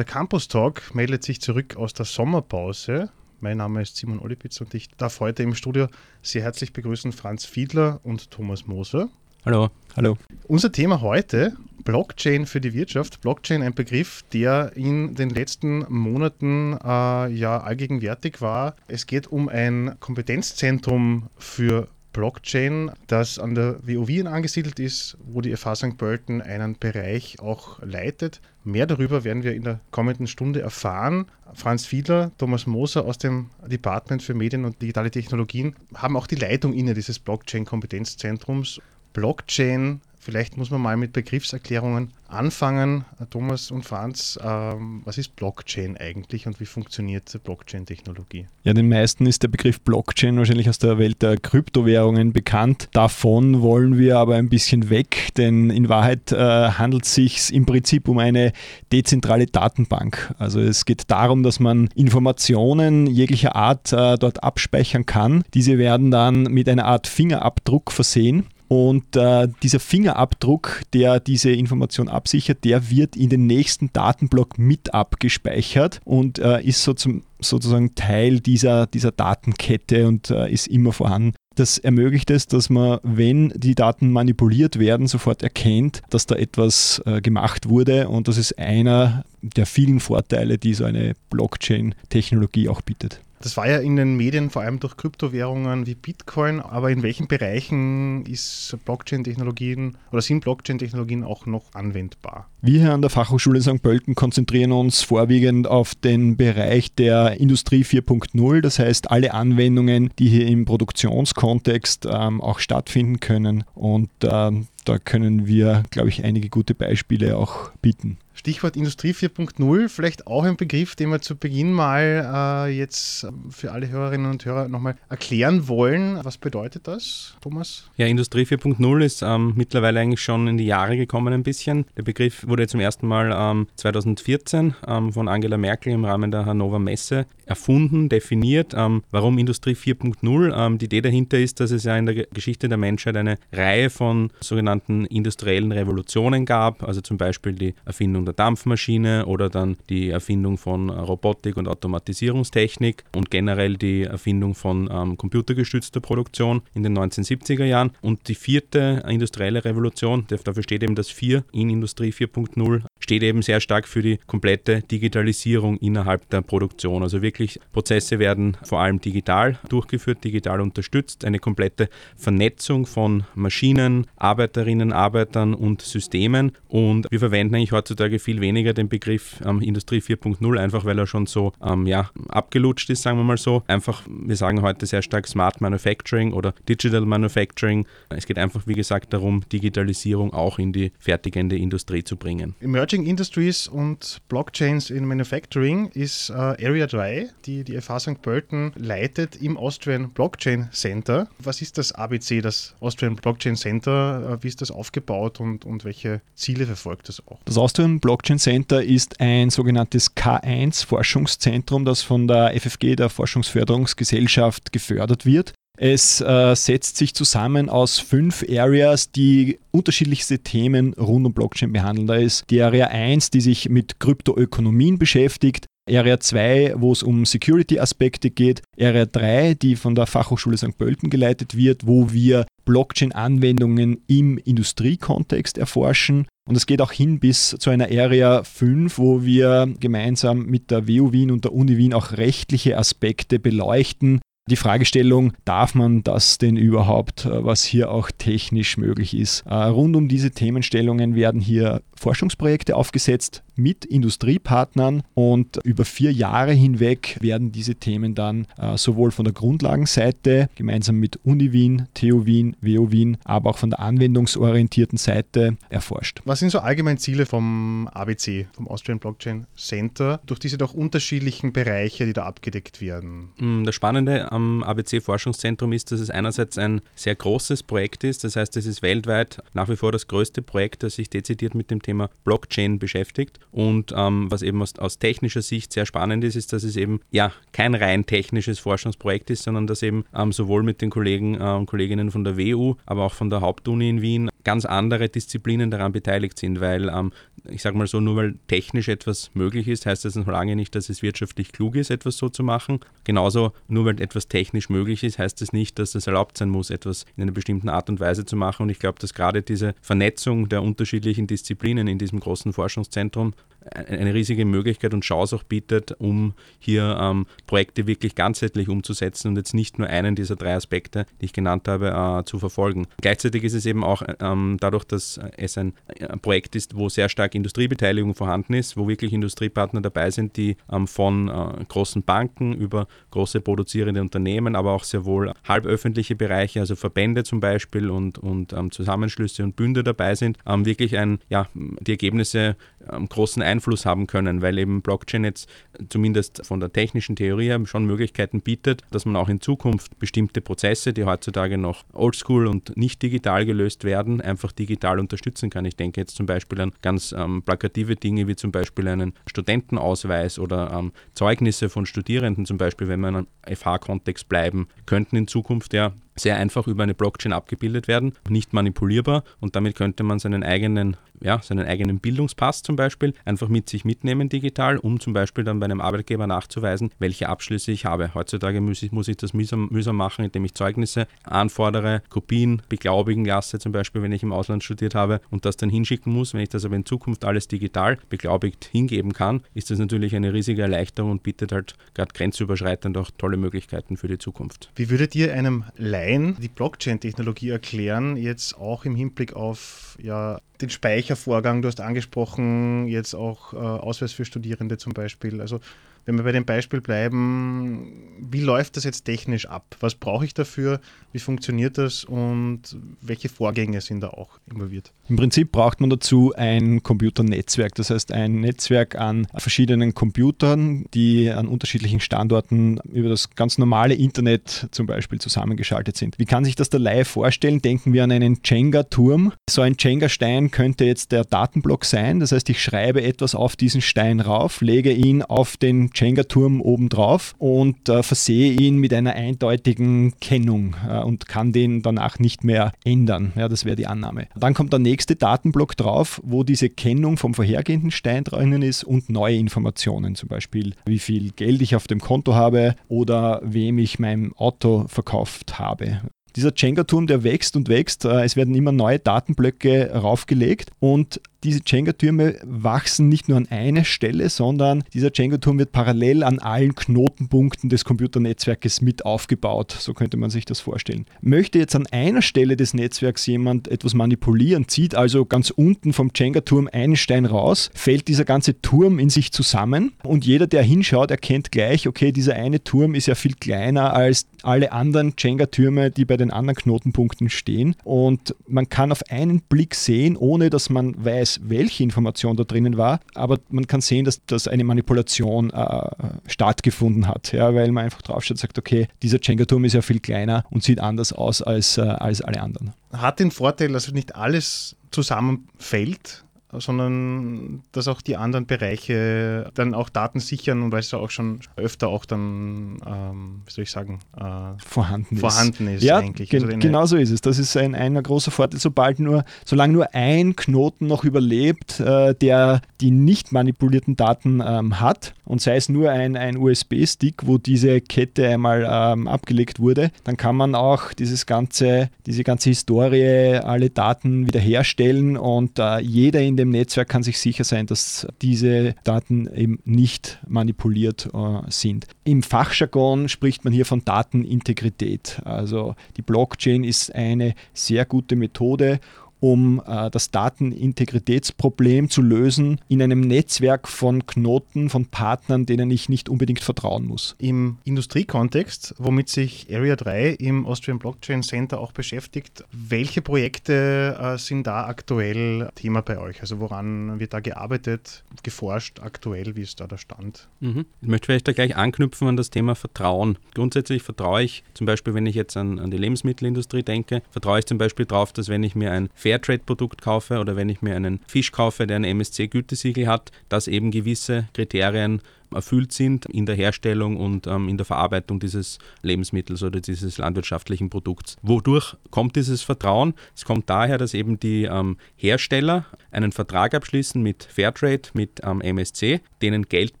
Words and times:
Der 0.00 0.06
Campus 0.06 0.48
Talk 0.48 0.94
meldet 0.94 1.22
sich 1.24 1.42
zurück 1.42 1.76
aus 1.76 1.92
der 1.92 2.06
Sommerpause. 2.06 3.10
Mein 3.40 3.58
Name 3.58 3.82
ist 3.82 3.96
Simon 3.96 4.18
Olipitz 4.18 4.58
und 4.62 4.72
ich 4.72 4.88
darf 4.96 5.20
heute 5.20 5.42
im 5.42 5.54
Studio 5.54 5.88
sehr 6.22 6.42
herzlich 6.42 6.72
begrüßen 6.72 7.12
Franz 7.12 7.44
Fiedler 7.44 8.00
und 8.02 8.30
Thomas 8.30 8.66
Moser. 8.66 9.10
Hallo. 9.44 9.68
Hallo. 9.94 10.16
Unser 10.48 10.72
Thema 10.72 11.02
heute, 11.02 11.54
Blockchain 11.84 12.46
für 12.46 12.62
die 12.62 12.72
Wirtschaft. 12.72 13.20
Blockchain, 13.20 13.62
ein 13.62 13.74
Begriff, 13.74 14.24
der 14.32 14.72
in 14.74 15.16
den 15.16 15.28
letzten 15.28 15.84
Monaten 15.92 16.78
äh, 16.82 17.28
ja 17.34 17.60
allgegenwärtig 17.60 18.40
war. 18.40 18.76
Es 18.88 19.06
geht 19.06 19.26
um 19.26 19.50
ein 19.50 19.96
Kompetenzzentrum 20.00 21.28
für 21.36 21.88
Blockchain, 22.12 22.90
das 23.06 23.38
an 23.38 23.54
der 23.54 23.76
Wien 23.82 24.26
angesiedelt 24.26 24.80
ist, 24.80 25.16
wo 25.24 25.40
die 25.40 25.56
FH 25.56 25.76
St. 25.76 25.98
Pölten 25.98 26.42
einen 26.42 26.76
Bereich 26.78 27.38
auch 27.40 27.80
leitet. 27.82 28.40
Mehr 28.64 28.86
darüber 28.86 29.24
werden 29.24 29.42
wir 29.42 29.54
in 29.54 29.62
der 29.62 29.80
kommenden 29.90 30.26
Stunde 30.26 30.60
erfahren. 30.60 31.26
Franz 31.54 31.86
Fiedler, 31.86 32.32
Thomas 32.38 32.66
Moser 32.66 33.04
aus 33.04 33.18
dem 33.18 33.50
Department 33.66 34.22
für 34.22 34.34
Medien 34.34 34.64
und 34.64 34.82
digitale 34.82 35.10
Technologien 35.10 35.76
haben 35.94 36.16
auch 36.16 36.26
die 36.26 36.36
Leitung 36.36 36.72
inne 36.72 36.94
dieses 36.94 37.18
Blockchain-Kompetenzzentrums. 37.18 38.80
Blockchain 39.12 40.00
Vielleicht 40.22 40.58
muss 40.58 40.70
man 40.70 40.82
mal 40.82 40.98
mit 40.98 41.14
Begriffserklärungen 41.14 42.12
anfangen. 42.28 43.06
Thomas 43.30 43.70
und 43.70 43.86
Franz, 43.86 44.38
ähm, 44.44 45.00
was 45.06 45.16
ist 45.16 45.34
Blockchain 45.34 45.96
eigentlich 45.96 46.46
und 46.46 46.60
wie 46.60 46.66
funktioniert 46.66 47.40
Blockchain-Technologie? 47.42 48.46
Ja, 48.62 48.74
den 48.74 48.90
meisten 48.90 49.24
ist 49.24 49.42
der 49.42 49.48
Begriff 49.48 49.80
Blockchain 49.80 50.36
wahrscheinlich 50.36 50.68
aus 50.68 50.78
der 50.78 50.98
Welt 50.98 51.22
der 51.22 51.38
Kryptowährungen 51.38 52.34
bekannt. 52.34 52.90
Davon 52.92 53.62
wollen 53.62 53.96
wir 53.96 54.18
aber 54.18 54.36
ein 54.36 54.50
bisschen 54.50 54.90
weg, 54.90 55.30
denn 55.38 55.70
in 55.70 55.88
Wahrheit 55.88 56.32
äh, 56.32 56.36
handelt 56.36 57.06
es 57.06 57.14
sich 57.14 57.52
im 57.54 57.64
Prinzip 57.64 58.06
um 58.06 58.18
eine 58.18 58.52
dezentrale 58.92 59.46
Datenbank. 59.46 60.34
Also 60.38 60.60
es 60.60 60.84
geht 60.84 61.10
darum, 61.10 61.42
dass 61.42 61.60
man 61.60 61.88
Informationen 61.94 63.06
jeglicher 63.06 63.56
Art 63.56 63.90
äh, 63.94 64.18
dort 64.18 64.44
abspeichern 64.44 65.06
kann. 65.06 65.44
Diese 65.54 65.78
werden 65.78 66.10
dann 66.10 66.42
mit 66.42 66.68
einer 66.68 66.84
Art 66.84 67.06
Fingerabdruck 67.06 67.90
versehen. 67.90 68.46
Und 68.72 69.16
äh, 69.16 69.48
dieser 69.64 69.80
Fingerabdruck, 69.80 70.82
der 70.92 71.18
diese 71.18 71.50
Information 71.50 72.08
absichert, 72.08 72.62
der 72.64 72.88
wird 72.88 73.16
in 73.16 73.28
den 73.28 73.48
nächsten 73.48 73.92
Datenblock 73.92 74.60
mit 74.60 74.94
abgespeichert 74.94 76.00
und 76.04 76.38
äh, 76.38 76.62
ist 76.62 76.84
so 76.84 76.94
zum, 76.94 77.24
sozusagen 77.40 77.96
Teil 77.96 78.38
dieser, 78.38 78.86
dieser 78.86 79.10
Datenkette 79.10 80.06
und 80.06 80.30
äh, 80.30 80.48
ist 80.48 80.68
immer 80.68 80.92
vorhanden. 80.92 81.34
Das 81.56 81.78
ermöglicht 81.78 82.30
es, 82.30 82.46
dass 82.46 82.70
man, 82.70 83.00
wenn 83.02 83.52
die 83.56 83.74
Daten 83.74 84.12
manipuliert 84.12 84.78
werden, 84.78 85.08
sofort 85.08 85.42
erkennt, 85.42 86.02
dass 86.10 86.26
da 86.26 86.36
etwas 86.36 87.02
äh, 87.06 87.20
gemacht 87.20 87.68
wurde. 87.68 88.08
Und 88.08 88.28
das 88.28 88.38
ist 88.38 88.56
einer 88.56 89.24
der 89.42 89.66
vielen 89.66 89.98
Vorteile, 89.98 90.58
die 90.58 90.74
so 90.74 90.84
eine 90.84 91.14
Blockchain-Technologie 91.30 92.68
auch 92.68 92.82
bietet. 92.82 93.20
Das 93.42 93.56
war 93.56 93.66
ja 93.66 93.78
in 93.78 93.96
den 93.96 94.18
Medien 94.18 94.50
vor 94.50 94.60
allem 94.60 94.80
durch 94.80 94.98
Kryptowährungen 94.98 95.86
wie 95.86 95.94
Bitcoin, 95.94 96.60
aber 96.60 96.90
in 96.90 97.02
welchen 97.02 97.26
Bereichen 97.26 98.26
ist 98.26 98.76
Blockchain-Technologien 98.84 99.96
oder 100.12 100.20
sind 100.20 100.40
Blockchain-Technologien 100.40 101.24
auch 101.24 101.46
noch 101.46 101.72
anwendbar? 101.72 102.50
Wir 102.60 102.80
hier 102.80 102.92
an 102.92 103.00
der 103.00 103.08
Fachhochschule 103.08 103.62
St. 103.62 103.82
Pölten 103.82 104.14
konzentrieren 104.14 104.72
uns 104.72 105.00
vorwiegend 105.00 105.66
auf 105.66 105.94
den 105.94 106.36
Bereich 106.36 106.94
der 106.94 107.40
Industrie 107.40 107.82
4.0, 107.82 108.60
das 108.60 108.78
heißt 108.78 109.10
alle 109.10 109.32
Anwendungen, 109.32 110.10
die 110.18 110.28
hier 110.28 110.46
im 110.46 110.66
Produktionskontext 110.66 112.06
ähm, 112.10 112.42
auch 112.42 112.58
stattfinden 112.58 113.20
können 113.20 113.64
und 113.74 114.10
ähm, 114.22 114.66
da 114.84 114.98
können 114.98 115.46
wir, 115.46 115.82
glaube 115.90 116.10
ich, 116.10 116.24
einige 116.24 116.50
gute 116.50 116.74
Beispiele 116.74 117.36
auch 117.36 117.70
bieten. 117.80 118.18
Stichwort 118.40 118.74
Industrie 118.74 119.10
4.0, 119.10 119.90
vielleicht 119.90 120.26
auch 120.26 120.44
ein 120.44 120.56
Begriff, 120.56 120.96
den 120.96 121.10
wir 121.10 121.20
zu 121.20 121.36
Beginn 121.36 121.74
mal 121.74 122.66
äh, 122.68 122.74
jetzt 122.74 123.26
für 123.50 123.70
alle 123.70 123.90
Hörerinnen 123.90 124.30
und 124.30 124.46
Hörer 124.46 124.66
nochmal 124.66 124.96
erklären 125.10 125.68
wollen. 125.68 126.18
Was 126.22 126.38
bedeutet 126.38 126.88
das, 126.88 127.36
Thomas? 127.42 127.90
Ja, 127.96 128.06
Industrie 128.06 128.44
4.0 128.44 129.04
ist 129.04 129.20
ähm, 129.20 129.52
mittlerweile 129.56 130.00
eigentlich 130.00 130.22
schon 130.22 130.48
in 130.48 130.56
die 130.56 130.64
Jahre 130.64 130.96
gekommen 130.96 131.34
ein 131.34 131.42
bisschen. 131.42 131.84
Der 131.98 132.02
Begriff 132.02 132.48
wurde 132.48 132.66
zum 132.66 132.80
ersten 132.80 133.06
Mal 133.06 133.30
ähm, 133.30 133.66
2014 133.76 134.74
ähm, 134.88 135.12
von 135.12 135.28
Angela 135.28 135.58
Merkel 135.58 135.92
im 135.92 136.06
Rahmen 136.06 136.30
der 136.30 136.46
Hannover 136.46 136.78
Messe 136.78 137.26
erfunden, 137.44 138.08
definiert. 138.08 138.72
Ähm, 138.74 139.02
warum 139.10 139.36
Industrie 139.36 139.74
4.0? 139.74 140.56
Ähm, 140.56 140.78
die 140.78 140.86
Idee 140.86 141.02
dahinter 141.02 141.38
ist, 141.38 141.60
dass 141.60 141.72
es 141.72 141.84
ja 141.84 141.98
in 141.98 142.06
der 142.06 142.14
Geschichte 142.28 142.70
der 142.70 142.78
Menschheit 142.78 143.16
eine 143.18 143.36
Reihe 143.52 143.90
von 143.90 144.30
sogenannten 144.40 145.04
industriellen 145.04 145.72
Revolutionen 145.72 146.46
gab, 146.46 146.82
also 146.84 147.02
zum 147.02 147.18
Beispiel 147.18 147.52
die 147.52 147.74
Erfindung 147.84 148.29
der 148.30 148.34
Dampfmaschine 148.44 149.26
oder 149.26 149.50
dann 149.50 149.76
die 149.88 150.10
Erfindung 150.10 150.56
von 150.56 150.88
Robotik 150.90 151.56
und 151.56 151.66
Automatisierungstechnik 151.66 153.04
und 153.14 153.30
generell 153.30 153.76
die 153.76 154.04
Erfindung 154.04 154.54
von 154.54 154.88
ähm, 154.90 155.16
computergestützter 155.16 156.00
Produktion 156.00 156.62
in 156.74 156.82
den 156.82 156.96
1970er 156.96 157.64
Jahren. 157.64 157.90
Und 158.00 158.28
die 158.28 158.34
vierte 158.34 159.02
industrielle 159.08 159.64
Revolution, 159.64 160.26
dafür 160.44 160.62
steht 160.62 160.82
eben 160.82 160.94
das 160.94 161.08
4 161.08 161.44
in 161.52 161.70
Industrie 161.70 162.10
4.0, 162.10 162.82
steht 163.00 163.22
eben 163.22 163.42
sehr 163.42 163.60
stark 163.60 163.88
für 163.88 164.02
die 164.02 164.18
komplette 164.26 164.82
Digitalisierung 164.82 165.76
innerhalb 165.78 166.28
der 166.30 166.42
Produktion. 166.42 167.02
Also 167.02 167.22
wirklich 167.22 167.58
Prozesse 167.72 168.18
werden 168.18 168.56
vor 168.62 168.80
allem 168.80 169.00
digital 169.00 169.58
durchgeführt, 169.68 170.22
digital 170.22 170.60
unterstützt, 170.60 171.24
eine 171.24 171.40
komplette 171.40 171.88
Vernetzung 172.16 172.86
von 172.86 173.24
Maschinen, 173.34 174.06
Arbeiterinnen, 174.16 174.92
Arbeitern 174.92 175.54
und 175.54 175.82
Systemen. 175.82 176.52
Und 176.68 177.08
wir 177.10 177.18
verwenden 177.18 177.56
eigentlich 177.56 177.72
heutzutage 177.72 178.19
viel 178.20 178.40
weniger 178.40 178.72
den 178.72 178.88
Begriff 178.88 179.40
ähm, 179.44 179.60
Industrie 179.60 179.98
4.0, 179.98 180.58
einfach 180.58 180.84
weil 180.84 180.98
er 180.98 181.06
schon 181.06 181.26
so 181.26 181.52
ähm, 181.62 181.86
ja, 181.86 182.10
abgelutscht 182.28 182.90
ist, 182.90 183.02
sagen 183.02 183.18
wir 183.18 183.24
mal 183.24 183.36
so. 183.36 183.62
Einfach, 183.66 184.02
wir 184.08 184.36
sagen 184.36 184.62
heute 184.62 184.86
sehr 184.86 185.02
stark 185.02 185.26
Smart 185.26 185.60
Manufacturing 185.60 186.32
oder 186.32 186.54
Digital 186.68 187.02
Manufacturing. 187.02 187.86
Es 188.10 188.26
geht 188.26 188.38
einfach, 188.38 188.66
wie 188.66 188.74
gesagt, 188.74 189.12
darum, 189.12 189.42
Digitalisierung 189.50 190.32
auch 190.32 190.58
in 190.58 190.72
die 190.72 190.92
fertigende 190.98 191.56
Industrie 191.56 192.04
zu 192.04 192.16
bringen. 192.16 192.54
Emerging 192.60 193.06
Industries 193.06 193.68
und 193.68 194.20
Blockchains 194.28 194.90
in 194.90 195.04
Manufacturing 195.06 195.88
ist 195.94 196.30
äh, 196.30 196.34
Area 196.34 196.86
3, 196.86 197.30
die 197.46 197.64
die 197.64 197.80
FH 197.80 198.00
St. 198.00 198.22
Pölten 198.22 198.72
leitet 198.76 199.36
im 199.36 199.56
Austrian 199.56 200.10
Blockchain 200.10 200.68
Center. 200.72 201.28
Was 201.38 201.62
ist 201.62 201.78
das 201.78 201.92
ABC, 201.92 202.40
das 202.40 202.74
Austrian 202.80 203.16
Blockchain 203.16 203.56
Center? 203.56 204.38
Äh, 204.38 204.42
wie 204.42 204.48
ist 204.48 204.60
das 204.60 204.70
aufgebaut 204.70 205.40
und, 205.40 205.64
und 205.64 205.84
welche 205.84 206.20
Ziele 206.34 206.66
verfolgt 206.66 207.08
das 207.08 207.26
auch? 207.26 207.38
Das 207.44 207.56
Austrian 207.56 208.00
Blockchain 208.00 208.09
Center 208.18 208.82
ist 208.82 209.20
ein 209.20 209.50
sogenanntes 209.50 210.16
K1-Forschungszentrum, 210.16 211.84
das 211.84 212.02
von 212.02 212.26
der 212.28 212.54
FFG, 212.60 212.96
der 212.96 213.08
Forschungsförderungsgesellschaft, 213.08 214.72
gefördert 214.72 215.26
wird. 215.26 215.52
Es 215.82 216.20
äh, 216.20 216.54
setzt 216.54 216.98
sich 216.98 217.14
zusammen 217.14 217.70
aus 217.70 217.98
fünf 217.98 218.44
Areas, 218.46 219.12
die 219.12 219.60
unterschiedlichste 219.70 220.40
Themen 220.40 220.92
rund 220.92 221.24
um 221.24 221.32
Blockchain 221.32 221.72
behandeln. 221.72 222.06
Da 222.06 222.16
ist 222.16 222.44
die 222.50 222.60
Area 222.60 222.88
1, 222.88 223.30
die 223.30 223.40
sich 223.40 223.70
mit 223.70 223.98
Kryptoökonomien 223.98 224.98
beschäftigt. 224.98 225.64
Area 225.88 226.20
2, 226.20 226.74
wo 226.76 226.92
es 226.92 227.02
um 227.02 227.24
Security-Aspekte 227.24 228.30
geht. 228.30 228.62
Area 228.78 229.06
3, 229.06 229.54
die 229.54 229.76
von 229.76 229.94
der 229.94 230.06
Fachhochschule 230.06 230.56
St. 230.56 230.76
Pölten 230.76 231.10
geleitet 231.10 231.56
wird, 231.56 231.86
wo 231.86 232.12
wir 232.12 232.46
Blockchain-Anwendungen 232.64 234.02
im 234.06 234.38
Industriekontext 234.38 235.58
erforschen. 235.58 236.26
Und 236.48 236.56
es 236.56 236.66
geht 236.66 236.80
auch 236.80 236.92
hin 236.92 237.20
bis 237.20 237.56
zu 237.58 237.70
einer 237.70 237.86
Area 237.86 238.42
5, 238.42 238.98
wo 238.98 239.24
wir 239.24 239.72
gemeinsam 239.78 240.46
mit 240.46 240.70
der 240.70 240.88
WU 240.88 241.12
Wien 241.12 241.30
und 241.30 241.44
der 241.44 241.52
Uni 241.52 241.76
Wien 241.76 241.94
auch 241.94 242.12
rechtliche 242.12 242.76
Aspekte 242.76 243.38
beleuchten, 243.38 244.20
die 244.50 244.56
Fragestellung, 244.56 245.32
darf 245.44 245.76
man 245.76 246.02
das 246.02 246.38
denn 246.38 246.56
überhaupt, 246.56 247.28
was 247.30 247.62
hier 247.62 247.90
auch 247.92 248.10
technisch 248.10 248.76
möglich 248.78 249.16
ist? 249.16 249.44
Äh, 249.46 249.54
rund 249.54 249.94
um 249.94 250.08
diese 250.08 250.32
Themenstellungen 250.32 251.14
werden 251.14 251.40
hier 251.40 251.82
Forschungsprojekte 251.94 252.74
aufgesetzt 252.74 253.44
mit 253.62 253.84
Industriepartnern 253.84 255.02
und 255.14 255.58
über 255.64 255.84
vier 255.84 256.12
Jahre 256.12 256.52
hinweg 256.52 257.18
werden 257.20 257.52
diese 257.52 257.74
Themen 257.74 258.14
dann 258.14 258.46
äh, 258.58 258.76
sowohl 258.76 259.10
von 259.10 259.24
der 259.24 259.34
Grundlagenseite 259.34 260.48
gemeinsam 260.54 260.96
mit 260.96 261.18
Uni 261.24 261.52
Wien, 261.52 261.86
TU 261.94 262.26
Wien, 262.26 262.56
WU 262.60 262.90
Wien, 262.90 263.18
aber 263.24 263.50
auch 263.50 263.58
von 263.58 263.70
der 263.70 263.80
anwendungsorientierten 263.80 264.98
Seite 264.98 265.56
erforscht. 265.68 266.20
Was 266.24 266.40
sind 266.40 266.50
so 266.50 266.60
allgemein 266.60 266.98
Ziele 266.98 267.26
vom 267.26 267.88
ABC, 267.92 268.46
vom 268.52 268.68
Austrian 268.68 268.98
Blockchain 268.98 269.46
Center, 269.56 270.20
durch 270.26 270.40
diese 270.40 270.58
doch 270.58 270.74
unterschiedlichen 270.74 271.52
Bereiche, 271.52 272.06
die 272.06 272.12
da 272.12 272.24
abgedeckt 272.24 272.80
werden? 272.80 273.30
Mm, 273.38 273.64
das 273.64 273.74
Spannende 273.74 274.32
am 274.32 274.62
ABC 274.62 275.00
Forschungszentrum 275.00 275.72
ist, 275.72 275.92
dass 275.92 276.00
es 276.00 276.10
einerseits 276.10 276.58
ein 276.58 276.80
sehr 276.94 277.14
großes 277.14 277.62
Projekt 277.62 278.04
ist, 278.04 278.24
das 278.24 278.36
heißt, 278.36 278.56
es 278.56 278.66
ist 278.66 278.82
weltweit 278.82 279.42
nach 279.54 279.68
wie 279.68 279.76
vor 279.76 279.92
das 279.92 280.06
größte 280.06 280.42
Projekt, 280.42 280.82
das 280.82 280.94
sich 280.94 281.10
dezidiert 281.10 281.54
mit 281.54 281.70
dem 281.70 281.82
Thema 281.82 282.10
Blockchain 282.24 282.78
beschäftigt 282.78 283.38
Und 283.52 283.92
ähm, 283.96 284.30
was 284.30 284.42
eben 284.42 284.62
aus, 284.62 284.78
aus, 284.78 284.98
technischer 284.98 285.42
Sicht 285.42 285.72
sehr 285.72 285.86
spannend 285.86 286.22
ist, 286.24 286.36
ist, 286.36 286.52
dass 286.52 286.62
es 286.62 286.76
eben 286.76 287.00
ja 287.10 287.32
kein 287.52 287.74
rein 287.74 288.06
technisches 288.06 288.58
Forschungsprojekt 288.58 289.30
ist, 289.30 289.42
sondern 289.42 289.66
dass 289.66 289.82
eben 289.82 290.04
ähm, 290.14 290.32
sowohl 290.32 290.62
mit 290.62 290.80
den 290.80 290.90
Kollegen 290.90 291.34
äh, 291.34 291.44
und 291.44 291.66
Kolleginnen 291.66 292.10
von 292.10 292.24
der 292.24 292.38
WU, 292.38 292.76
aber 292.86 293.04
auch 293.04 293.14
von 293.14 293.30
der 293.30 293.40
Hauptuni 293.40 293.88
in 293.88 294.02
Wien 294.02 294.30
ganz 294.50 294.64
andere 294.64 295.08
Disziplinen 295.08 295.70
daran 295.70 295.92
beteiligt 295.92 296.36
sind, 296.36 296.60
weil 296.60 296.88
ähm, 296.88 297.12
ich 297.48 297.62
sage 297.62 297.78
mal 297.78 297.86
so, 297.86 298.00
nur 298.00 298.16
weil 298.16 298.34
technisch 298.48 298.88
etwas 298.88 299.30
möglich 299.32 299.68
ist, 299.68 299.86
heißt 299.86 300.04
das 300.04 300.16
noch 300.16 300.26
lange 300.26 300.56
nicht, 300.56 300.74
dass 300.74 300.88
es 300.88 301.02
wirtschaftlich 301.02 301.52
klug 301.52 301.76
ist, 301.76 301.88
etwas 301.88 302.16
so 302.16 302.28
zu 302.28 302.42
machen. 302.42 302.80
Genauso, 303.04 303.52
nur 303.68 303.84
weil 303.84 304.00
etwas 304.00 304.26
technisch 304.26 304.68
möglich 304.68 305.04
ist, 305.04 305.20
heißt 305.20 305.40
das 305.40 305.52
nicht, 305.52 305.78
dass 305.78 305.94
es 305.94 306.08
erlaubt 306.08 306.36
sein 306.36 306.50
muss, 306.50 306.70
etwas 306.70 307.06
in 307.16 307.22
einer 307.22 307.32
bestimmten 307.32 307.68
Art 307.68 307.88
und 307.88 308.00
Weise 308.00 308.24
zu 308.24 308.34
machen. 308.34 308.64
Und 308.64 308.70
ich 308.70 308.80
glaube, 308.80 308.98
dass 308.98 309.14
gerade 309.14 309.40
diese 309.40 309.72
Vernetzung 309.80 310.48
der 310.48 310.64
unterschiedlichen 310.64 311.28
Disziplinen 311.28 311.86
in 311.86 311.98
diesem 311.98 312.18
großen 312.18 312.52
Forschungszentrum 312.52 313.34
eine 313.74 314.14
riesige 314.14 314.44
Möglichkeit 314.44 314.94
und 314.94 315.02
Chance 315.02 315.36
auch 315.36 315.42
bietet, 315.42 315.92
um 315.98 316.34
hier 316.58 316.98
ähm, 317.00 317.26
Projekte 317.46 317.86
wirklich 317.86 318.14
ganzheitlich 318.14 318.68
umzusetzen 318.68 319.28
und 319.28 319.36
jetzt 319.36 319.54
nicht 319.54 319.78
nur 319.78 319.88
einen 319.88 320.14
dieser 320.14 320.36
drei 320.36 320.54
Aspekte, 320.54 321.06
die 321.20 321.26
ich 321.26 321.32
genannt 321.32 321.68
habe, 321.68 321.90
äh, 321.90 322.24
zu 322.24 322.38
verfolgen. 322.38 322.86
Gleichzeitig 323.00 323.44
ist 323.44 323.54
es 323.54 323.66
eben 323.66 323.84
auch 323.84 324.02
ähm, 324.20 324.56
dadurch, 324.60 324.84
dass 324.84 325.20
es 325.36 325.58
ein, 325.58 325.74
ein, 326.08 326.20
Projekt 326.20 326.56
ist, 326.56 326.76
wo 326.76 326.88
sehr 326.88 327.08
stark 327.08 327.34
Industriebeteiligung 327.34 328.14
vorhanden 328.14 328.54
ist, 328.54 328.76
wo 328.76 328.88
wirklich 328.88 329.12
Industriepartner 329.12 329.80
dabei 329.80 330.10
sind, 330.10 330.36
die 330.36 330.56
ähm, 330.70 330.86
von 330.86 331.28
äh, 331.28 331.64
großen 331.68 332.02
Banken 332.02 332.54
über 332.54 332.86
große 333.10 333.40
produzierende 333.40 334.00
Unternehmen, 334.00 334.56
aber 334.56 334.72
auch 334.72 334.84
sehr 334.84 335.04
wohl 335.04 335.32
halböffentliche 335.44 336.16
Bereiche, 336.16 336.60
also 336.60 336.76
Verbände 336.76 337.24
zum 337.24 337.40
Beispiel 337.40 337.90
und, 337.90 338.18
und 338.18 338.52
ähm, 338.52 338.70
Zusammenschlüsse 338.70 339.44
und 339.44 339.56
Bünde 339.56 339.84
dabei 339.84 340.14
sind, 340.14 340.38
ähm, 340.46 340.64
wirklich 340.64 340.96
ein, 340.96 341.18
ja, 341.28 341.48
die 341.54 341.92
Ergebnisse 341.92 342.56
ähm, 342.90 343.08
großen 343.08 343.42
Einfluss 343.50 343.86
haben 343.86 344.06
können, 344.06 344.42
weil 344.42 344.58
eben 344.58 344.82
Blockchain 344.82 345.24
jetzt 345.24 345.48
zumindest 345.88 346.46
von 346.46 346.60
der 346.60 346.72
technischen 346.72 347.16
Theorie 347.16 347.46
her 347.46 347.60
schon 347.64 347.84
Möglichkeiten 347.84 348.40
bietet, 348.40 348.82
dass 348.90 349.04
man 349.04 349.16
auch 349.16 349.28
in 349.28 349.40
Zukunft 349.40 349.98
bestimmte 349.98 350.40
Prozesse, 350.40 350.92
die 350.92 351.04
heutzutage 351.04 351.58
noch 351.58 351.84
oldschool 351.92 352.46
und 352.46 352.76
nicht 352.76 353.02
digital 353.02 353.44
gelöst 353.44 353.84
werden, 353.84 354.20
einfach 354.20 354.52
digital 354.52 354.98
unterstützen 354.98 355.50
kann. 355.50 355.64
Ich 355.64 355.76
denke 355.76 356.00
jetzt 356.00 356.16
zum 356.16 356.26
Beispiel 356.26 356.60
an 356.60 356.72
ganz 356.82 357.12
ähm, 357.12 357.42
plakative 357.42 357.96
Dinge 357.96 358.26
wie 358.28 358.36
zum 358.36 358.52
Beispiel 358.52 358.88
einen 358.88 359.14
Studentenausweis 359.26 360.38
oder 360.38 360.72
ähm, 360.72 360.92
Zeugnisse 361.14 361.68
von 361.68 361.86
Studierenden 361.86 362.46
zum 362.46 362.58
Beispiel, 362.58 362.88
wenn 362.88 363.00
wir 363.00 363.08
in 363.08 363.16
einem 363.16 363.26
FH-Kontext 363.46 364.28
bleiben, 364.28 364.68
könnten 364.86 365.16
in 365.16 365.26
Zukunft 365.26 365.74
ja 365.74 365.92
sehr 366.20 366.36
einfach 366.36 366.66
über 366.66 366.82
eine 366.82 366.94
Blockchain 366.94 367.32
abgebildet 367.32 367.88
werden, 367.88 368.12
nicht 368.28 368.52
manipulierbar 368.52 369.24
und 369.40 369.56
damit 369.56 369.76
könnte 369.76 370.02
man 370.02 370.18
seinen 370.18 370.42
eigenen, 370.42 370.96
ja, 371.20 371.40
seinen 371.42 371.66
eigenen 371.66 372.00
Bildungspass 372.00 372.62
zum 372.62 372.76
Beispiel 372.76 373.14
einfach 373.24 373.48
mit 373.48 373.68
sich 373.68 373.84
mitnehmen 373.84 374.28
digital, 374.28 374.78
um 374.78 375.00
zum 375.00 375.12
Beispiel 375.12 375.44
dann 375.44 375.60
bei 375.60 375.64
einem 375.64 375.80
Arbeitgeber 375.80 376.26
nachzuweisen, 376.26 376.90
welche 376.98 377.28
Abschlüsse 377.28 377.72
ich 377.72 377.84
habe. 377.84 378.14
Heutzutage 378.14 378.60
muss 378.60 378.82
ich, 378.82 378.92
muss 378.92 379.08
ich 379.08 379.16
das 379.16 379.32
mühsam, 379.32 379.68
mühsam 379.70 379.96
machen, 379.96 380.24
indem 380.24 380.44
ich 380.44 380.54
Zeugnisse 380.54 381.06
anfordere, 381.24 382.02
Kopien 382.08 382.62
beglaubigen 382.68 383.24
lasse, 383.24 383.58
zum 383.58 383.72
Beispiel 383.72 384.02
wenn 384.02 384.12
ich 384.12 384.22
im 384.22 384.32
Ausland 384.32 384.64
studiert 384.64 384.94
habe 384.94 385.20
und 385.30 385.44
das 385.44 385.56
dann 385.56 385.70
hinschicken 385.70 386.12
muss. 386.12 386.34
Wenn 386.34 386.40
ich 386.40 386.48
das 386.48 386.64
aber 386.64 386.76
in 386.76 386.86
Zukunft 386.86 387.24
alles 387.24 387.48
digital 387.48 387.98
beglaubigt 388.08 388.64
hingeben 388.64 389.12
kann, 389.12 389.42
ist 389.54 389.70
das 389.70 389.78
natürlich 389.78 390.14
eine 390.14 390.32
riesige 390.32 390.62
Erleichterung 390.62 391.10
und 391.10 391.22
bietet 391.22 391.52
halt 391.52 391.74
gerade 391.94 392.12
grenzüberschreitend 392.12 392.96
auch 392.96 393.10
tolle 393.16 393.36
Möglichkeiten 393.36 393.96
für 393.96 394.08
die 394.08 394.18
Zukunft. 394.18 394.70
Wie 394.74 394.90
würdet 394.90 395.14
ihr 395.14 395.32
einem 395.34 395.64
Laien 395.76 396.09
Laien 396.10 396.36
die 396.40 396.48
Blockchain-Technologie 396.48 397.50
erklären, 397.50 398.16
jetzt 398.16 398.56
auch 398.56 398.84
im 398.84 398.94
Hinblick 398.94 399.34
auf 399.34 399.96
ja, 400.02 400.40
den 400.60 400.70
Speichervorgang, 400.70 401.62
du 401.62 401.68
hast 401.68 401.80
angesprochen, 401.80 402.86
jetzt 402.88 403.14
auch 403.14 403.52
äh, 403.52 403.56
Ausweis 403.56 404.12
für 404.12 404.24
Studierende 404.24 404.78
zum 404.78 404.92
Beispiel. 404.92 405.40
Also 405.40 405.60
wenn 406.04 406.16
wir 406.16 406.24
bei 406.24 406.32
dem 406.32 406.44
Beispiel 406.44 406.80
bleiben, 406.80 407.92
wie 408.30 408.40
läuft 408.40 408.76
das 408.76 408.84
jetzt 408.84 409.04
technisch 409.04 409.46
ab? 409.46 409.76
Was 409.80 409.94
brauche 409.94 410.24
ich 410.24 410.34
dafür? 410.34 410.80
Wie 411.12 411.18
funktioniert 411.18 411.78
das 411.78 412.04
und 412.04 412.76
welche 413.00 413.28
Vorgänge 413.28 413.80
sind 413.80 414.00
da 414.00 414.08
auch 414.08 414.38
involviert? 414.50 414.92
Im 415.08 415.16
Prinzip 415.16 415.50
braucht 415.50 415.80
man 415.80 415.90
dazu 415.90 416.32
ein 416.36 416.82
Computernetzwerk, 416.82 417.74
das 417.74 417.90
heißt 417.90 418.12
ein 418.12 418.40
Netzwerk 418.40 418.94
an 418.94 419.26
verschiedenen 419.36 419.94
Computern, 419.94 420.86
die 420.94 421.30
an 421.30 421.48
unterschiedlichen 421.48 422.00
Standorten 422.00 422.78
über 422.92 423.08
das 423.08 423.30
ganz 423.30 423.58
normale 423.58 423.94
Internet 423.94 424.68
zum 424.70 424.86
Beispiel 424.86 425.20
zusammengeschaltet 425.20 425.96
sind. 425.96 426.18
Wie 426.18 426.26
kann 426.26 426.44
sich 426.44 426.54
das 426.54 426.70
der 426.70 426.80
Laie 426.80 427.04
vorstellen? 427.04 427.60
Denken 427.60 427.92
wir 427.92 428.04
an 428.04 428.12
einen 428.12 428.38
Jenga-Turm. 428.44 429.32
So 429.48 429.62
ein 429.62 429.76
Jenga-Stein 429.78 430.50
könnte 430.50 430.84
jetzt 430.84 431.12
der 431.12 431.24
Datenblock 431.24 431.84
sein. 431.84 432.20
Das 432.20 432.32
heißt, 432.32 432.48
ich 432.50 432.62
schreibe 432.62 433.02
etwas 433.02 433.34
auf 433.34 433.56
diesen 433.56 433.80
Stein 433.80 434.20
rauf, 434.20 434.60
lege 434.60 434.92
ihn 434.92 435.22
auf 435.22 435.56
den 435.56 435.89
Jenga-Turm 435.94 436.60
obendrauf 436.60 437.34
und 437.38 437.88
äh, 437.88 438.02
versehe 438.02 438.52
ihn 438.52 438.76
mit 438.76 438.92
einer 438.92 439.14
eindeutigen 439.14 440.14
Kennung 440.20 440.76
äh, 440.88 440.98
und 441.00 441.28
kann 441.28 441.52
den 441.52 441.82
danach 441.82 442.18
nicht 442.18 442.44
mehr 442.44 442.72
ändern. 442.84 443.32
Ja, 443.36 443.48
das 443.48 443.64
wäre 443.64 443.76
die 443.76 443.86
Annahme. 443.86 444.28
Dann 444.36 444.54
kommt 444.54 444.72
der 444.72 444.80
nächste 444.80 445.16
Datenblock 445.16 445.76
drauf, 445.76 446.20
wo 446.24 446.44
diese 446.44 446.68
Kennung 446.68 447.16
vom 447.16 447.34
vorhergehenden 447.34 447.90
Stein 447.90 448.24
drinnen 448.24 448.62
ist 448.62 448.84
und 448.84 449.10
neue 449.10 449.36
Informationen, 449.36 450.14
zum 450.14 450.28
Beispiel 450.28 450.74
wie 450.86 450.98
viel 450.98 451.30
Geld 451.32 451.62
ich 451.62 451.76
auf 451.76 451.86
dem 451.86 452.00
Konto 452.00 452.34
habe 452.34 452.74
oder 452.88 453.40
wem 453.44 453.78
ich 453.78 453.98
mein 453.98 454.32
Auto 454.36 454.86
verkauft 454.88 455.58
habe 455.58 456.00
dieser 456.36 456.52
Jenga-Turm, 456.54 457.06
der 457.06 457.24
wächst 457.24 457.56
und 457.56 457.68
wächst. 457.68 458.04
Äh, 458.04 458.24
es 458.24 458.36
werden 458.36 458.54
immer 458.54 458.72
neue 458.72 458.98
Datenblöcke 458.98 459.90
raufgelegt 459.92 460.70
und 460.78 461.20
diese 461.44 461.60
Jenga-Türme 461.64 462.36
wachsen 462.42 463.08
nicht 463.08 463.28
nur 463.28 463.38
an 463.38 463.48
einer 463.48 463.84
Stelle, 463.84 464.28
sondern 464.28 464.84
dieser 464.92 465.10
Jenga-Turm 465.14 465.58
wird 465.58 465.72
parallel 465.72 466.22
an 466.22 466.38
allen 466.38 466.74
Knotenpunkten 466.74 467.70
des 467.70 467.84
Computernetzwerkes 467.84 468.80
mit 468.80 469.04
aufgebaut. 469.06 469.76
So 469.78 469.94
könnte 469.94 470.16
man 470.16 470.30
sich 470.30 470.44
das 470.44 470.60
vorstellen. 470.60 471.06
Möchte 471.20 471.58
jetzt 471.58 471.74
an 471.74 471.86
einer 471.86 472.22
Stelle 472.22 472.56
des 472.56 472.74
Netzwerks 472.74 473.26
jemand 473.26 473.68
etwas 473.68 473.94
manipulieren, 473.94 474.68
zieht 474.68 474.94
also 474.94 475.24
ganz 475.24 475.50
unten 475.50 475.92
vom 475.92 476.10
Jenga-Turm 476.14 476.68
einen 476.72 476.96
Stein 476.96 477.24
raus, 477.24 477.70
fällt 477.74 478.08
dieser 478.08 478.24
ganze 478.24 478.60
Turm 478.60 478.98
in 478.98 479.10
sich 479.10 479.32
zusammen 479.32 479.92
und 480.02 480.26
jeder, 480.26 480.46
der 480.46 480.62
hinschaut, 480.62 481.10
erkennt 481.10 481.52
gleich, 481.52 481.88
okay, 481.88 482.12
dieser 482.12 482.34
eine 482.34 482.62
Turm 482.62 482.94
ist 482.94 483.06
ja 483.06 483.14
viel 483.14 483.34
kleiner 483.34 483.94
als 483.94 484.26
alle 484.42 484.72
anderen 484.72 485.14
Jenga-Türme, 485.16 485.90
die 485.90 486.04
bei 486.04 486.16
den 486.16 486.30
anderen 486.30 486.56
Knotenpunkten 486.56 487.30
stehen. 487.30 487.76
Und 487.84 488.34
man 488.46 488.68
kann 488.68 488.92
auf 488.92 489.02
einen 489.10 489.40
Blick 489.42 489.74
sehen, 489.74 490.16
ohne 490.16 490.50
dass 490.50 490.70
man 490.70 491.02
weiß, 491.02 491.29
weiß, 491.30 491.40
welche 491.44 491.82
Information 491.82 492.36
da 492.36 492.44
drinnen 492.44 492.76
war, 492.76 493.00
aber 493.14 493.38
man 493.50 493.66
kann 493.66 493.80
sehen, 493.80 494.04
dass, 494.04 494.24
dass 494.24 494.48
eine 494.48 494.64
Manipulation 494.64 495.50
äh, 495.50 495.90
stattgefunden 496.26 497.06
hat, 497.06 497.32
ja, 497.32 497.54
weil 497.54 497.70
man 497.72 497.84
einfach 497.84 498.02
draufschaut 498.02 498.32
und 498.32 498.38
sagt, 498.38 498.58
okay, 498.58 498.88
dieser 499.02 499.18
Jenga-Turm 499.20 499.64
ist 499.64 499.74
ja 499.74 499.82
viel 499.82 500.00
kleiner 500.00 500.44
und 500.50 500.62
sieht 500.62 500.80
anders 500.80 501.12
aus 501.12 501.42
als, 501.42 501.78
äh, 501.78 501.82
als 501.82 502.22
alle 502.22 502.40
anderen. 502.40 502.72
Hat 502.92 503.20
den 503.20 503.30
Vorteil, 503.30 503.72
dass 503.72 503.90
nicht 503.92 504.16
alles 504.16 504.76
zusammenfällt, 504.90 506.24
sondern 506.52 507.62
dass 507.72 507.88
auch 507.88 508.02
die 508.02 508.16
anderen 508.16 508.46
Bereiche 508.46 509.50
dann 509.54 509.74
auch 509.74 509.88
Daten 509.88 510.20
sichern 510.20 510.62
und 510.62 510.72
weil 510.72 510.80
es 510.80 510.90
ja 510.90 510.98
auch 510.98 511.10
schon 511.10 511.40
öfter 511.56 511.88
auch 511.88 512.04
dann, 512.04 512.78
ähm, 512.86 513.42
wie 513.46 513.52
soll 513.52 513.62
ich 513.62 513.70
sagen, 513.70 514.00
äh, 514.16 514.22
vorhanden 514.58 515.14
ist. 515.14 515.20
Vorhanden 515.20 515.68
ist 515.68 515.82
ja, 515.82 515.98
eigentlich. 515.98 516.30
Gen 516.30 516.44
also 516.44 516.58
genau 516.58 516.86
so 516.86 516.96
ist 516.96 517.10
es. 517.10 517.20
Das 517.20 517.38
ist 517.38 517.56
ein, 517.56 517.74
ein 517.74 518.02
großer 518.02 518.30
Vorteil, 518.30 518.60
sobald 518.60 518.98
nur, 518.98 519.24
solange 519.44 519.72
nur 519.72 519.94
ein 519.94 520.34
Knoten 520.36 520.86
noch 520.86 521.04
überlebt, 521.04 521.80
äh, 521.80 522.14
der 522.14 522.62
die 522.80 522.90
nicht 522.90 523.32
manipulierten 523.32 523.96
Daten 523.96 524.42
ähm, 524.44 524.80
hat 524.80 525.14
und 525.24 525.40
sei 525.40 525.56
es 525.56 525.68
nur 525.68 525.90
ein, 525.90 526.16
ein 526.16 526.36
USB-Stick, 526.36 527.26
wo 527.26 527.38
diese 527.38 527.80
Kette 527.80 528.28
einmal 528.28 528.66
ähm, 528.68 529.06
abgelegt 529.06 529.60
wurde, 529.60 529.90
dann 530.04 530.16
kann 530.16 530.34
man 530.34 530.54
auch 530.54 530.92
dieses 530.92 531.26
ganze, 531.26 531.90
diese 532.06 532.24
ganze 532.24 532.50
Historie, 532.50 533.36
alle 533.36 533.70
Daten 533.70 534.26
wiederherstellen 534.26 535.16
und 535.16 535.58
äh, 535.58 535.78
jeder 535.80 536.20
in 536.20 536.36
dem 536.40 536.50
Netzwerk 536.50 536.88
kann 536.88 537.02
sich 537.02 537.18
sicher 537.18 537.44
sein, 537.44 537.66
dass 537.66 538.06
diese 538.22 538.74
Daten 538.84 539.28
eben 539.34 539.60
nicht 539.64 540.18
manipuliert 540.26 541.08
äh, 541.12 541.50
sind. 541.50 541.86
Im 542.04 542.22
Fachjargon 542.22 543.08
spricht 543.08 543.44
man 543.44 543.52
hier 543.52 543.66
von 543.66 543.84
Datenintegrität. 543.84 545.20
Also 545.24 545.74
die 545.96 546.02
Blockchain 546.02 546.64
ist 546.64 546.94
eine 546.94 547.34
sehr 547.52 547.84
gute 547.84 548.16
Methode, 548.16 548.80
um 549.20 549.62
äh, 549.66 549.90
das 549.90 550.10
Datenintegritätsproblem 550.10 551.90
zu 551.90 552.02
lösen 552.02 552.60
in 552.68 552.82
einem 552.82 553.00
Netzwerk 553.00 553.68
von 553.68 554.06
Knoten, 554.06 554.70
von 554.70 554.86
Partnern, 554.86 555.46
denen 555.46 555.70
ich 555.70 555.88
nicht 555.88 556.08
unbedingt 556.08 556.40
vertrauen 556.40 556.86
muss. 556.86 557.14
Im 557.18 557.58
Industriekontext, 557.64 558.74
womit 558.78 559.08
sich 559.08 559.46
Area 559.54 559.76
3 559.76 560.10
im 560.14 560.46
Austrian 560.46 560.78
Blockchain 560.78 561.22
Center 561.22 561.60
auch 561.60 561.72
beschäftigt, 561.72 562.44
welche 562.52 563.02
Projekte 563.02 563.96
äh, 564.00 564.18
sind 564.18 564.46
da 564.46 564.66
aktuell 564.66 565.50
Thema 565.54 565.82
bei 565.82 565.98
euch? 565.98 566.20
Also 566.20 566.40
woran 566.40 566.98
wird 566.98 567.12
da 567.12 567.20
gearbeitet, 567.20 568.04
geforscht 568.22 568.80
aktuell? 568.80 569.36
Wie 569.36 569.42
ist 569.42 569.60
da 569.60 569.66
der 569.66 569.78
Stand? 569.78 570.28
Mhm. 570.40 570.64
Ich 570.80 570.88
möchte 570.88 571.06
vielleicht 571.06 571.28
da 571.28 571.32
gleich 571.32 571.56
anknüpfen 571.56 572.08
an 572.08 572.16
das 572.16 572.30
Thema 572.30 572.54
Vertrauen. 572.54 573.18
Grundsätzlich 573.34 573.82
vertraue 573.82 574.22
ich 574.22 574.42
zum 574.54 574.66
Beispiel, 574.66 574.94
wenn 574.94 575.06
ich 575.06 575.14
jetzt 575.14 575.36
an, 575.36 575.58
an 575.58 575.70
die 575.70 575.76
Lebensmittelindustrie 575.76 576.62
denke, 576.62 577.02
vertraue 577.10 577.40
ich 577.40 577.46
zum 577.46 577.58
Beispiel 577.58 577.86
darauf, 577.86 578.12
dass 578.12 578.28
wenn 578.28 578.42
ich 578.42 578.54
mir 578.54 578.72
ein 578.72 578.88
Fairtrade-Produkt 579.10 579.82
kaufe 579.82 580.20
oder 580.20 580.36
wenn 580.36 580.48
ich 580.48 580.62
mir 580.62 580.76
einen 580.76 581.00
Fisch 581.06 581.32
kaufe, 581.32 581.66
der 581.66 581.76
ein 581.76 581.84
MSC-Gütesiegel 581.84 582.86
hat, 582.86 583.10
dass 583.28 583.48
eben 583.48 583.72
gewisse 583.72 584.28
Kriterien 584.34 585.02
erfüllt 585.34 585.72
sind 585.72 586.06
in 586.06 586.26
der 586.26 586.34
Herstellung 586.34 586.96
und 586.96 587.26
ähm, 587.26 587.48
in 587.48 587.56
der 587.56 587.66
Verarbeitung 587.66 588.20
dieses 588.20 588.58
Lebensmittels 588.82 589.42
oder 589.42 589.60
dieses 589.60 589.98
landwirtschaftlichen 589.98 590.70
Produkts. 590.70 591.16
Wodurch 591.22 591.76
kommt 591.90 592.16
dieses 592.16 592.42
Vertrauen? 592.42 592.94
Es 593.14 593.24
kommt 593.24 593.48
daher, 593.48 593.78
dass 593.78 593.94
eben 593.94 594.18
die 594.18 594.44
ähm, 594.44 594.76
Hersteller 594.96 595.66
einen 595.90 596.12
Vertrag 596.12 596.54
abschließen 596.54 597.02
mit 597.02 597.24
Fairtrade, 597.24 597.88
mit 597.94 598.20
ähm, 598.24 598.40
MSC, 598.40 599.00
denen 599.22 599.48
Geld 599.48 599.80